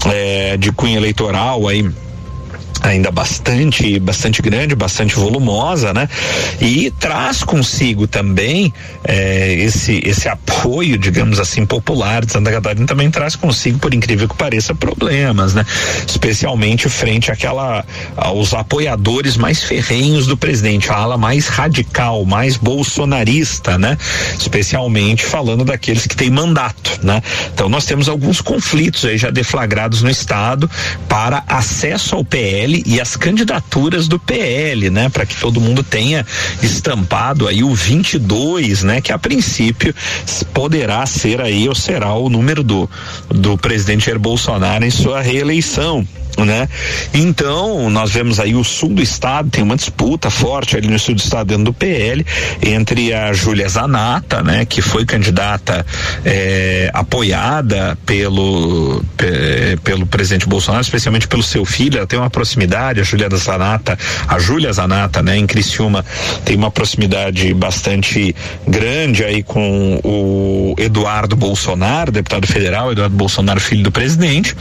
é, 0.06 0.56
de 0.56 0.70
cunho 0.72 0.96
eleitoral 0.96 1.68
aí 1.68 1.88
ainda 2.82 3.10
bastante, 3.10 3.98
bastante 4.00 4.42
grande, 4.42 4.74
bastante 4.74 5.14
volumosa, 5.14 5.94
né? 5.94 6.08
E 6.60 6.90
traz 6.90 7.42
consigo 7.44 8.06
também 8.06 8.74
eh, 9.04 9.54
esse 9.60 10.02
esse 10.04 10.28
apoio, 10.28 10.98
digamos 10.98 11.38
assim, 11.38 11.64
popular 11.64 12.24
de 12.24 12.32
Santa 12.32 12.50
Catarina 12.50 12.86
também 12.86 13.10
traz 13.10 13.36
consigo, 13.36 13.78
por 13.78 13.94
incrível 13.94 14.28
que 14.28 14.36
pareça, 14.36 14.74
problemas, 14.74 15.54
né? 15.54 15.64
Especialmente 16.06 16.88
frente 16.88 17.30
àquela 17.30 17.84
aos 18.16 18.52
apoiadores 18.52 19.36
mais 19.36 19.62
ferrenhos 19.62 20.26
do 20.26 20.36
presidente, 20.36 20.90
a 20.90 20.96
ala 20.96 21.16
mais 21.16 21.46
radical, 21.46 22.24
mais 22.24 22.56
bolsonarista, 22.56 23.78
né? 23.78 23.96
Especialmente 24.38 25.24
falando 25.24 25.64
daqueles 25.64 26.06
que 26.06 26.16
têm 26.16 26.30
mandato, 26.30 26.98
né? 27.02 27.22
Então 27.54 27.68
nós 27.68 27.84
temos 27.84 28.08
alguns 28.08 28.40
conflitos 28.40 29.04
aí 29.04 29.16
já 29.16 29.30
deflagrados 29.30 30.02
no 30.02 30.10
estado 30.10 30.68
para 31.08 31.44
acesso 31.46 32.16
ao 32.16 32.24
PL 32.24 32.71
PL 32.72 32.82
e 32.86 33.00
as 33.00 33.16
candidaturas 33.16 34.08
do 34.08 34.18
PL, 34.18 34.88
né, 34.88 35.08
para 35.08 35.26
que 35.26 35.36
todo 35.36 35.60
mundo 35.60 35.82
tenha 35.82 36.24
estampado 36.62 37.46
aí 37.46 37.62
o 37.62 37.74
22, 37.74 38.82
né, 38.82 39.00
que 39.00 39.12
a 39.12 39.18
princípio 39.18 39.94
poderá 40.54 41.04
ser 41.04 41.40
aí 41.40 41.68
ou 41.68 41.74
será 41.74 42.14
o 42.14 42.30
número 42.30 42.62
do 42.62 42.88
do 43.28 43.58
presidente 43.58 44.06
Jair 44.06 44.18
Bolsonaro 44.18 44.84
em 44.84 44.90
sua 44.90 45.20
reeleição 45.20 46.06
né? 46.38 46.68
Então, 47.12 47.90
nós 47.90 48.10
vemos 48.10 48.40
aí 48.40 48.54
o 48.54 48.64
sul 48.64 48.90
do 48.90 49.02
estado, 49.02 49.50
tem 49.50 49.62
uma 49.62 49.76
disputa 49.76 50.30
forte 50.30 50.76
ali 50.76 50.88
no 50.88 50.98
sul 50.98 51.14
do 51.14 51.20
estado 51.20 51.48
dentro 51.48 51.64
do 51.64 51.72
PL, 51.72 52.24
entre 52.62 53.12
a 53.12 53.32
Júlia 53.32 53.68
Zanata, 53.68 54.42
né? 54.42 54.64
Que 54.64 54.80
foi 54.80 55.04
candidata 55.04 55.84
eh, 56.24 56.90
apoiada 56.92 57.98
pelo, 58.06 59.04
pelo 59.84 60.06
presidente 60.06 60.46
Bolsonaro, 60.46 60.82
especialmente 60.82 61.28
pelo 61.28 61.42
seu 61.42 61.64
filho, 61.64 61.98
ela 61.98 62.06
tem 62.06 62.18
uma 62.18 62.30
proximidade, 62.30 63.00
a 63.00 63.04
Júlia 63.04 63.28
Zanata, 63.34 63.98
a 64.26 64.38
Júlia 64.38 64.72
Zanata, 64.72 65.22
né? 65.22 65.36
Em 65.36 65.46
Criciúma 65.46 66.04
tem 66.44 66.56
uma 66.56 66.70
proximidade 66.70 67.52
bastante 67.54 68.34
grande 68.66 69.24
aí 69.24 69.42
com 69.42 70.00
o 70.04 70.74
Eduardo 70.78 71.36
Bolsonaro, 71.36 72.12
deputado 72.12 72.46
federal, 72.46 72.92
Eduardo 72.92 73.16
Bolsonaro, 73.16 73.60
filho 73.60 73.82
do 73.82 73.92
presidente, 73.92 74.56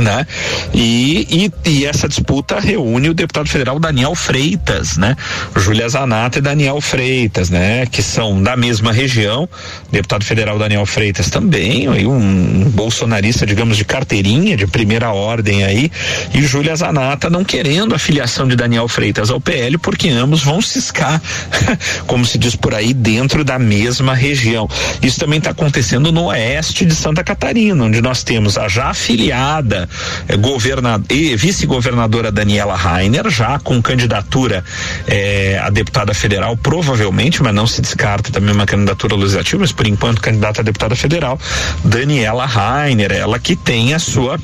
né? 0.00 0.26
E 0.74 1.15
e, 1.16 1.52
e, 1.64 1.86
essa 1.86 2.08
disputa 2.08 2.60
reúne 2.60 3.08
o 3.08 3.14
deputado 3.14 3.48
federal 3.48 3.78
Daniel 3.78 4.14
Freitas, 4.14 4.96
né? 4.96 5.16
Júlia 5.54 5.88
Zanata 5.88 6.38
e 6.38 6.42
Daniel 6.42 6.80
Freitas, 6.80 7.48
né? 7.48 7.86
Que 7.86 8.02
são 8.02 8.42
da 8.42 8.56
mesma 8.56 8.92
região. 8.92 9.48
Deputado 9.90 10.24
federal 10.24 10.58
Daniel 10.58 10.84
Freitas 10.84 11.30
também, 11.30 11.88
aí 11.88 12.06
um, 12.06 12.70
bolsonarista, 12.70 13.46
digamos, 13.46 13.76
de 13.76 13.84
carteirinha, 13.84 14.56
de 14.56 14.66
primeira 14.66 15.12
ordem 15.12 15.64
aí. 15.64 15.90
E 16.34 16.42
Júlia 16.42 16.74
Zanata 16.74 17.30
não 17.30 17.44
querendo 17.44 17.94
a 17.94 17.98
filiação 17.98 18.46
de 18.46 18.56
Daniel 18.56 18.88
Freitas 18.88 19.30
ao 19.30 19.40
PL, 19.40 19.78
porque 19.78 20.08
ambos 20.08 20.42
vão 20.42 20.60
ciscar, 20.60 21.22
como 22.06 22.26
se 22.26 22.36
diz 22.36 22.56
por 22.56 22.74
aí, 22.74 22.92
dentro 22.92 23.44
da 23.44 23.58
mesma 23.58 24.14
região. 24.14 24.68
Isso 25.00 25.18
também 25.18 25.38
está 25.38 25.50
acontecendo 25.50 26.10
no 26.10 26.26
oeste 26.26 26.84
de 26.84 26.94
Santa 26.94 27.22
Catarina, 27.22 27.84
onde 27.84 28.02
nós 28.02 28.22
temos 28.22 28.58
a 28.58 28.68
já 28.68 28.90
afiliada 28.90 29.88
eh, 30.28 30.36
governadora 30.36 31.05
e 31.08 31.36
vice-governadora 31.36 32.32
Daniela 32.32 32.74
Rainer, 32.74 33.28
já 33.30 33.58
com 33.58 33.80
candidatura 33.80 34.64
eh, 35.06 35.60
a 35.62 35.70
deputada 35.70 36.12
federal, 36.14 36.56
provavelmente, 36.56 37.42
mas 37.42 37.54
não 37.54 37.66
se 37.66 37.80
descarta 37.80 38.30
também 38.30 38.54
uma 38.54 38.66
candidatura 38.66 39.14
legislativa, 39.14 39.60
mas 39.60 39.72
por 39.72 39.86
enquanto 39.86 40.20
candidata 40.20 40.60
a 40.60 40.64
deputada 40.64 40.96
federal, 40.96 41.38
Daniela 41.84 42.46
Rainer, 42.46 43.12
ela 43.12 43.38
que 43.38 43.56
tem 43.56 43.94
a 43.94 43.98
sua 43.98 44.38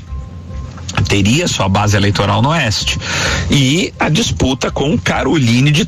teria 1.03 1.49
sua 1.49 1.69
base 1.69 1.97
eleitoral 1.97 2.43
no 2.43 2.51
Oeste. 2.51 2.99
E 3.51 3.93
a 3.99 4.09
disputa 4.09 4.71
com 4.71 4.97
Caroline 4.99 5.71
de 5.71 5.83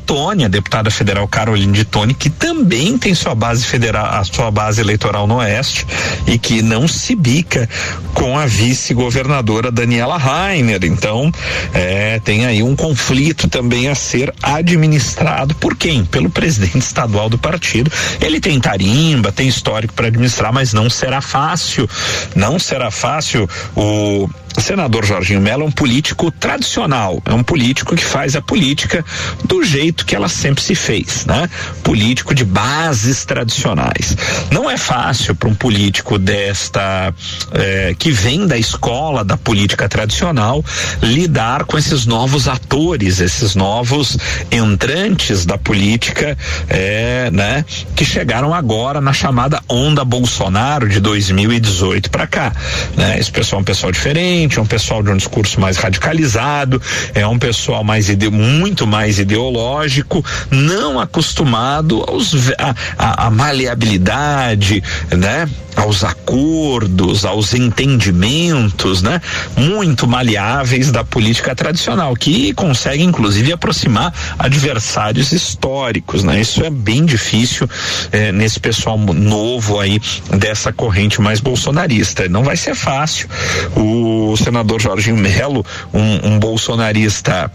a 0.45 0.47
deputada 0.47 0.89
federal 0.89 1.27
Caroline 1.27 1.73
de 1.73 1.83
Tone, 1.83 2.13
que 2.13 2.29
também 2.29 2.97
tem 2.97 3.13
sua 3.13 3.35
base 3.35 3.65
federal, 3.65 4.05
a 4.05 4.23
sua 4.23 4.49
base 4.51 4.79
eleitoral 4.79 5.27
no 5.27 5.37
Oeste 5.37 5.85
e 6.27 6.37
que 6.37 6.61
não 6.61 6.87
se 6.87 7.15
bica 7.15 7.67
com 8.13 8.37
a 8.37 8.45
vice-governadora 8.45 9.71
Daniela 9.71 10.17
Rainer. 10.17 10.83
Então, 10.85 11.31
é, 11.73 12.19
tem 12.19 12.45
aí 12.45 12.63
um 12.63 12.75
conflito 12.75 13.47
também 13.47 13.87
a 13.89 13.95
ser 13.95 14.33
administrado 14.41 15.55
por 15.55 15.75
quem? 15.75 16.05
Pelo 16.05 16.29
presidente 16.29 16.79
estadual 16.79 17.29
do 17.29 17.37
partido. 17.37 17.91
Ele 18.21 18.39
tem 18.39 18.59
tarimba, 18.59 19.31
tem 19.31 19.47
histórico 19.47 19.93
para 19.93 20.07
administrar, 20.07 20.53
mas 20.53 20.73
não 20.73 20.89
será 20.89 21.21
fácil. 21.21 21.89
Não 22.35 22.57
será 22.59 22.89
fácil 22.89 23.49
o 23.75 24.29
senador 24.61 25.05
Jorginho 25.05 25.41
Mello 25.41 25.63
é 25.63 25.65
um 25.65 25.71
político 25.71 26.31
tradicional, 26.31 27.21
é 27.25 27.33
um 27.33 27.43
político 27.43 27.95
que 27.95 28.03
faz 28.03 28.35
a 28.35 28.41
política 28.41 29.03
do 29.43 29.63
jeito 29.63 30.05
que 30.05 30.15
ela 30.15 30.29
sempre 30.29 30.63
se 30.63 30.75
fez, 30.75 31.25
né? 31.25 31.49
Político 31.83 32.33
de 32.33 32.45
bases 32.45 33.25
tradicionais. 33.25 34.15
Não 34.51 34.69
é 34.69 34.77
fácil 34.77 35.35
para 35.35 35.49
um 35.49 35.55
político 35.55 36.17
desta 36.17 37.13
eh, 37.51 37.95
que 37.97 38.11
vem 38.11 38.47
da 38.47 38.57
escola 38.57 39.23
da 39.23 39.37
política 39.37 39.89
tradicional 39.89 40.63
lidar 41.01 41.65
com 41.65 41.77
esses 41.77 42.05
novos 42.05 42.47
atores, 42.47 43.19
esses 43.19 43.55
novos 43.55 44.17
entrantes 44.51 45.45
da 45.45 45.57
política, 45.57 46.37
eh, 46.69 47.29
né? 47.31 47.65
Que 47.95 48.05
chegaram 48.05 48.53
agora 48.53 49.01
na 49.01 49.13
chamada 49.13 49.61
onda 49.67 50.05
Bolsonaro 50.05 50.87
de 50.87 50.99
2018 50.99 52.09
para 52.09 52.27
cá, 52.27 52.53
né? 52.95 53.19
Esse 53.19 53.31
pessoal 53.31 53.59
é 53.59 53.61
um 53.61 53.65
pessoal 53.65 53.91
diferente 53.91 54.44
é 54.53 54.61
um 54.61 54.65
pessoal 54.65 55.01
de 55.01 55.09
um 55.09 55.17
discurso 55.17 55.59
mais 55.59 55.77
radicalizado, 55.77 56.81
é 57.13 57.25
um 57.25 57.39
pessoal 57.39 57.83
mais 57.83 58.09
ide 58.09 58.29
muito 58.29 58.85
mais 58.85 59.19
ideológico, 59.19 60.23
não 60.51 60.99
acostumado 60.99 62.03
aos, 62.07 62.33
a, 62.57 62.75
a, 62.97 63.27
a 63.27 63.29
maleabilidade, 63.29 64.83
né? 65.11 65.49
aos 65.75 66.03
acordos, 66.03 67.25
aos 67.25 67.53
entendimentos, 67.53 69.01
né? 69.01 69.21
Muito 69.57 70.07
maleáveis 70.07 70.91
da 70.91 71.03
política 71.03 71.53
tradicional, 71.53 72.15
que 72.15 72.53
consegue 72.53 73.03
inclusive 73.03 73.51
aproximar 73.51 74.13
adversários 74.39 75.31
históricos, 75.31 76.23
né? 76.23 76.39
Isso 76.39 76.63
é 76.63 76.69
bem 76.69 77.05
difícil 77.05 77.69
eh, 78.11 78.31
nesse 78.31 78.59
pessoal 78.59 78.97
novo 78.97 79.79
aí 79.79 79.99
dessa 80.37 80.71
corrente 80.71 81.21
mais 81.21 81.39
bolsonarista. 81.39 82.27
Não 82.29 82.43
vai 82.43 82.55
ser 82.55 82.75
fácil. 82.75 83.27
O 83.75 84.34
senador 84.37 84.81
Jorginho 84.81 85.17
Melo, 85.17 85.65
um, 85.93 86.33
um 86.33 86.39
bolsonarista 86.39 87.51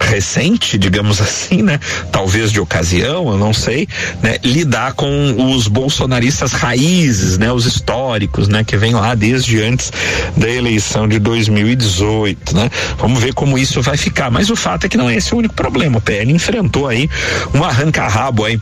recente, 0.00 0.78
digamos 0.78 1.20
assim, 1.20 1.62
né? 1.62 1.80
Talvez 2.12 2.52
de 2.52 2.60
ocasião, 2.60 3.28
eu 3.28 3.38
não 3.38 3.52
sei, 3.52 3.88
né? 4.22 4.36
Lidar 4.42 4.92
com 4.94 5.52
os 5.54 5.68
bolsonaristas 5.68 6.52
raízes, 6.52 7.38
né? 7.38 7.52
Os 7.52 7.66
históricos, 7.66 8.48
né? 8.48 8.64
Que 8.64 8.76
vem 8.76 8.94
lá 8.94 9.14
desde 9.14 9.62
antes 9.62 9.92
da 10.36 10.48
eleição 10.48 11.08
de 11.08 11.18
2018, 11.18 12.54
né? 12.54 12.70
Vamos 12.98 13.20
ver 13.20 13.34
como 13.34 13.58
isso 13.58 13.82
vai 13.82 13.96
ficar. 13.96 14.30
Mas 14.30 14.50
o 14.50 14.56
fato 14.56 14.86
é 14.86 14.88
que 14.88 14.96
não 14.96 15.08
é 15.08 15.16
esse 15.16 15.34
o 15.34 15.38
único 15.38 15.54
problema. 15.54 15.98
O 15.98 16.00
PL 16.00 16.30
enfrentou 16.32 16.86
aí 16.86 17.08
um 17.54 17.64
arranca-rabo 17.64 18.44
aí 18.44 18.60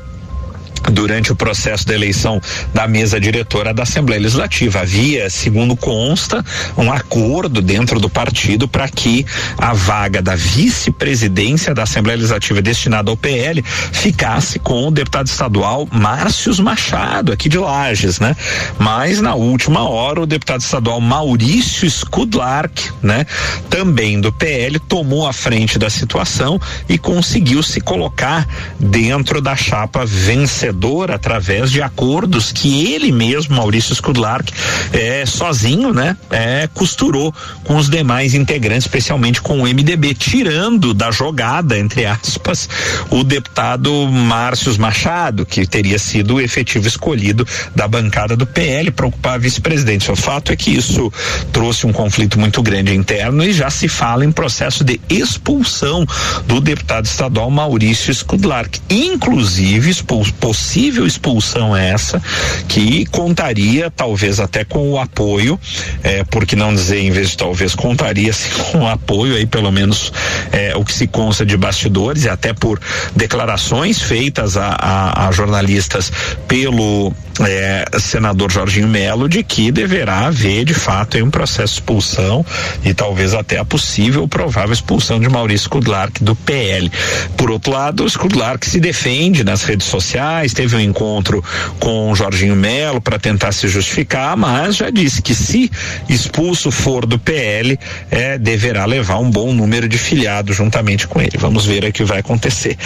durante 0.93 1.33
o 1.33 1.37
processo 1.37 1.87
da 1.87 1.95
eleição 1.95 2.41
da 2.73 2.87
mesa 2.87 3.19
diretora 3.19 3.73
da 3.73 3.83
Assembleia 3.83 4.21
Legislativa. 4.21 4.81
Havia, 4.81 5.31
segundo 5.31 5.77
consta, 5.77 6.45
um 6.77 6.93
acordo 6.93 7.63
dentro 7.63 7.99
do 7.99 8.09
partido 8.09 8.69
para 8.69 8.89
que 8.89 9.25
a 9.57 9.73
vaga 9.73 10.21
da 10.21 10.35
vice-presidência 10.35 11.75
da 11.75 11.85
Assembleia 11.85 12.17
Legislativa 12.17 12.61
destinada 12.61 13.11
ao 13.11 13.17
PL 13.17 13.63
ficasse 13.63 14.59
com 14.59 14.89
o 14.89 14.91
deputado 14.91 15.27
estadual 15.27 15.89
Márcios 15.91 16.61
Machado, 16.61 17.33
aqui 17.33 17.49
de 17.49 17.59
Lages, 17.59 18.21
né? 18.21 18.37
Mas 18.79 19.21
na 19.21 19.35
última 19.35 19.89
hora 19.89 20.21
o 20.21 20.27
deputado 20.27 20.61
estadual 20.61 21.01
Maurício 21.01 21.87
Skudlark, 21.87 22.91
né, 23.03 23.27
também 23.69 24.21
do 24.21 24.33
PL, 24.33 24.79
tomou 24.79 25.27
a 25.27 25.33
frente 25.33 25.79
da 25.79 25.89
situação 25.89 26.61
e 26.89 26.99
conseguiu 26.99 27.63
se 27.63 27.81
colocar 27.81 28.47
dentro 28.79 29.41
da 29.41 29.57
chapa 29.57 30.05
vencedora 30.05 30.74
através 31.11 31.71
de 31.71 31.81
acordos 31.81 32.53
que 32.53 32.93
ele 32.93 33.13
mesmo, 33.13 33.57
Maurício 33.57 33.93
Skudlark, 33.93 34.53
é, 34.93 35.25
sozinho, 35.27 35.93
né, 35.93 36.17
é, 36.31 36.69
costurou 36.73 37.35
com 37.65 37.77
os 37.77 37.89
demais 37.89 38.35
integrantes, 38.35 38.87
especialmente 38.87 39.41
com 39.41 39.63
o 39.63 39.67
MDB, 39.67 40.15
tirando 40.15 40.93
da 40.93 41.11
jogada, 41.11 41.79
entre 41.79 42.07
aspas, 42.07 42.69
o 43.11 43.23
deputado 43.23 43.91
Márcio 44.09 44.79
Machado, 44.79 45.47
que 45.47 45.67
teria 45.67 45.99
sido 45.99 46.35
o 46.35 46.41
efetivo 46.41 46.87
escolhido 46.89 47.47
da 47.75 47.87
bancada 47.87 48.37
do 48.37 48.47
PL 48.47 48.91
para 48.91 49.07
ocupar 49.07 49.35
a 49.35 49.39
vice-presidência. 49.39 50.13
O 50.13 50.17
fato 50.17 50.53
é 50.53 50.57
que 50.57 50.71
isso 50.71 51.13
trouxe 51.53 51.87
um 51.87 51.93
conflito 51.93 52.39
muito 52.39 52.63
grande 52.63 52.95
interno 52.95 53.45
e 53.45 53.53
já 53.53 53.71
se 53.71 53.89
fala 53.89 54.25
em 54.25 54.33
processo 54.33 54.83
de 54.83 55.01
expulsão 55.09 56.07
do 56.47 56.61
deputado 56.61 57.05
estadual 57.05 57.51
Maurício 57.51 58.11
Skudlark, 58.11 58.81
inclusive 58.89 59.91
expul 59.91 60.25
possível 60.65 61.07
expulsão 61.07 61.77
é 61.77 61.91
essa, 61.91 62.23
que 62.67 63.05
contaria 63.07 63.91
talvez 63.91 64.41
até 64.41 64.65
com 64.65 64.91
o 64.91 64.99
apoio, 64.99 65.61
é, 66.03 66.25
porque 66.25 66.57
não 66.57 66.75
dizer 66.75 67.01
em 67.01 67.11
vez 67.11 67.31
de 67.31 67.37
talvez 67.37 67.75
contaria 67.75 68.33
com 68.73 68.79
o 68.79 68.89
apoio 68.89 69.37
aí 69.37 69.45
pelo 69.45 69.71
menos 69.71 70.11
é, 70.51 70.75
o 70.75 70.83
que 70.83 70.95
se 70.95 71.07
consta 71.07 71.45
de 71.45 71.55
bastidores 71.55 72.25
e 72.25 72.31
até 72.31 72.55
por 72.55 72.81
declarações 73.15 74.01
feitas 74.01 74.57
a, 74.57 74.69
a, 74.69 75.29
a 75.29 75.33
jornalistas 75.33 76.11
pelo 76.49 77.13
é, 77.41 77.85
senador 77.99 78.51
Jorginho 78.51 78.87
Melo 78.87 79.29
de 79.29 79.43
que 79.43 79.73
deverá 79.73 80.27
haver 80.27 80.65
de 80.65 80.75
fato 80.75 81.19
um 81.19 81.31
processo 81.31 81.75
de 81.75 81.81
expulsão 81.81 82.45
e 82.85 82.95
talvez 82.95 83.35
até 83.35 83.59
a 83.59 83.65
possível 83.65 84.29
provável 84.29 84.73
expulsão 84.73 85.19
de 85.19 85.29
Maurício 85.29 85.69
Kudlark 85.69 86.23
do 86.23 86.37
PL. 86.37 86.91
Por 87.37 87.51
outro 87.51 87.73
lado, 87.73 88.07
o 88.07 88.19
Kudlark 88.19 88.67
se 88.67 88.79
defende 88.79 89.43
nas 89.43 89.65
redes 89.65 89.87
sociais, 89.87 90.53
teve 90.53 90.77
um 90.77 90.81
encontro 90.81 91.43
com 91.81 92.11
o 92.11 92.15
Jorginho 92.15 92.55
Melo 92.55 93.01
para 93.01 93.19
tentar 93.19 93.53
se 93.53 93.67
justificar, 93.69 94.37
mas 94.37 94.77
já 94.77 94.91
disse 94.91 95.21
que 95.21 95.35
se 95.35 95.71
expulso 96.09 96.71
for 96.71 97.07
do 97.07 97.19
PL, 97.19 97.79
é, 98.11 98.39
deverá 98.39 98.85
levar 98.85 99.19
um 99.19 99.31
bom 99.31 99.53
número 99.53 99.89
de 99.89 99.99
filiados 99.99 100.57
juntamente 100.57 101.07
com 101.09 101.21
ele. 101.21 101.37
Vamos 101.39 101.67
ver 101.67 101.85
o 101.85 101.93
que 101.93 102.05
vai 102.05 102.21
acontecer. 102.21 102.77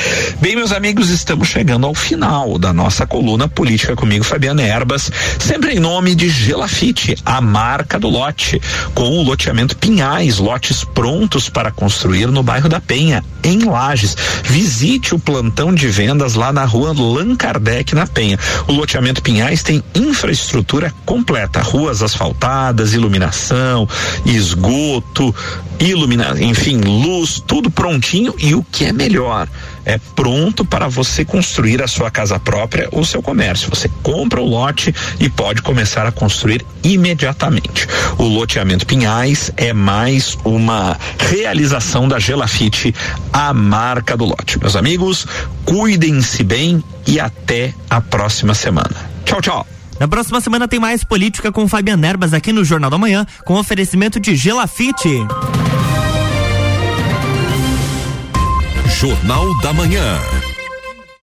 Bem, 0.41 0.57
meus 0.57 0.73
amigos, 0.73 1.11
estamos 1.11 1.49
chegando 1.49 1.87
ao 1.87 1.95
final 1.95 2.59
da 2.59 2.73
nossa 2.73 3.07
coluna 3.07 3.49
política 3.49 3.95
comigo, 3.95 4.25
Fabiana 4.38 4.62
sempre 5.40 5.72
em 5.72 5.81
nome 5.81 6.14
de 6.14 6.29
Gelafite, 6.29 7.16
a 7.27 7.40
marca 7.40 7.98
do 7.98 8.09
lote, 8.09 8.62
com 8.94 9.18
o 9.18 9.24
loteamento 9.24 9.77
Pinhais, 9.77 10.38
lotes 10.38 10.85
prontos 10.85 11.48
para 11.48 11.72
construir 11.72 12.29
no 12.29 12.40
bairro 12.40 12.68
da 12.68 12.81
Penha, 12.81 13.24
em 13.42 13.64
Lages. 13.64 14.16
Visite 14.44 15.12
o 15.12 15.18
plantão 15.18 15.74
de 15.74 15.88
vendas 15.88 16.35
lá 16.35 16.53
na 16.53 16.64
rua 16.64 16.94
Lan 16.96 17.35
Kardec, 17.35 17.96
na 17.96 18.07
Penha. 18.07 18.38
O 18.68 18.72
loteamento 18.72 19.22
Pinhais 19.22 19.64
tem 19.64 19.83
infraestrutura 19.92 20.94
completa, 21.05 21.61
ruas 21.61 22.01
asfaltadas, 22.01 22.92
iluminação, 22.92 23.88
esgoto, 24.24 25.35
ilumina, 25.81 26.37
enfim, 26.40 26.77
luz, 26.77 27.42
tudo 27.44 27.70
prontinho 27.70 28.35
e 28.38 28.55
o 28.55 28.62
que 28.62 28.85
é 28.85 28.92
melhor, 28.92 29.48
é 29.88 29.98
pronto 30.14 30.66
para 30.66 30.87
você 30.87 31.24
construir 31.24 31.83
a 31.83 31.88
sua 31.88 32.11
casa 32.11 32.38
própria 32.38 32.88
ou 32.92 33.07
seu 33.07 33.22
comércio. 33.22 33.70
Você 33.70 33.90
compra 34.03 34.38
o 34.38 34.44
lote 34.44 34.94
e 35.18 35.31
pode 35.31 35.62
começar 35.62 36.07
a 36.07 36.12
construir 36.12 36.64
imediatamente. 36.85 37.88
O 38.18 38.24
loteamento 38.24 38.87
Pinhais 38.87 39.51
é 39.57 39.72
mais 39.72 40.37
uma 40.44 40.94
realização 41.18 42.07
da 42.07 42.18
Gelafite, 42.18 42.94
a 43.33 43.55
marca 43.55 44.14
do 44.14 44.27
lote. 44.27 44.61
Meus 44.61 44.77
amigos, 44.77 45.27
cuidem-se 45.64 46.44
bem 46.44 46.85
e 47.07 47.18
até 47.18 47.72
a 47.88 47.98
próxima 47.98 48.53
semana. 48.53 49.11
Tchau, 49.24 49.40
tchau. 49.40 49.66
Na 49.98 50.07
próxima 50.07 50.40
semana 50.42 50.68
tem 50.68 50.79
mais 50.79 51.03
política 51.03 51.51
com 51.51 51.66
Fabiana 51.66 52.07
Erbas 52.07 52.35
aqui 52.35 52.53
no 52.53 52.62
Jornal 52.62 52.90
da 52.90 52.98
Manhã, 52.98 53.27
com 53.44 53.55
oferecimento 53.55 54.20
de 54.20 54.37
Gelafite. 54.37 55.09
Jornal 58.99 59.55
da 59.63 59.73
Manhã. 59.73 60.48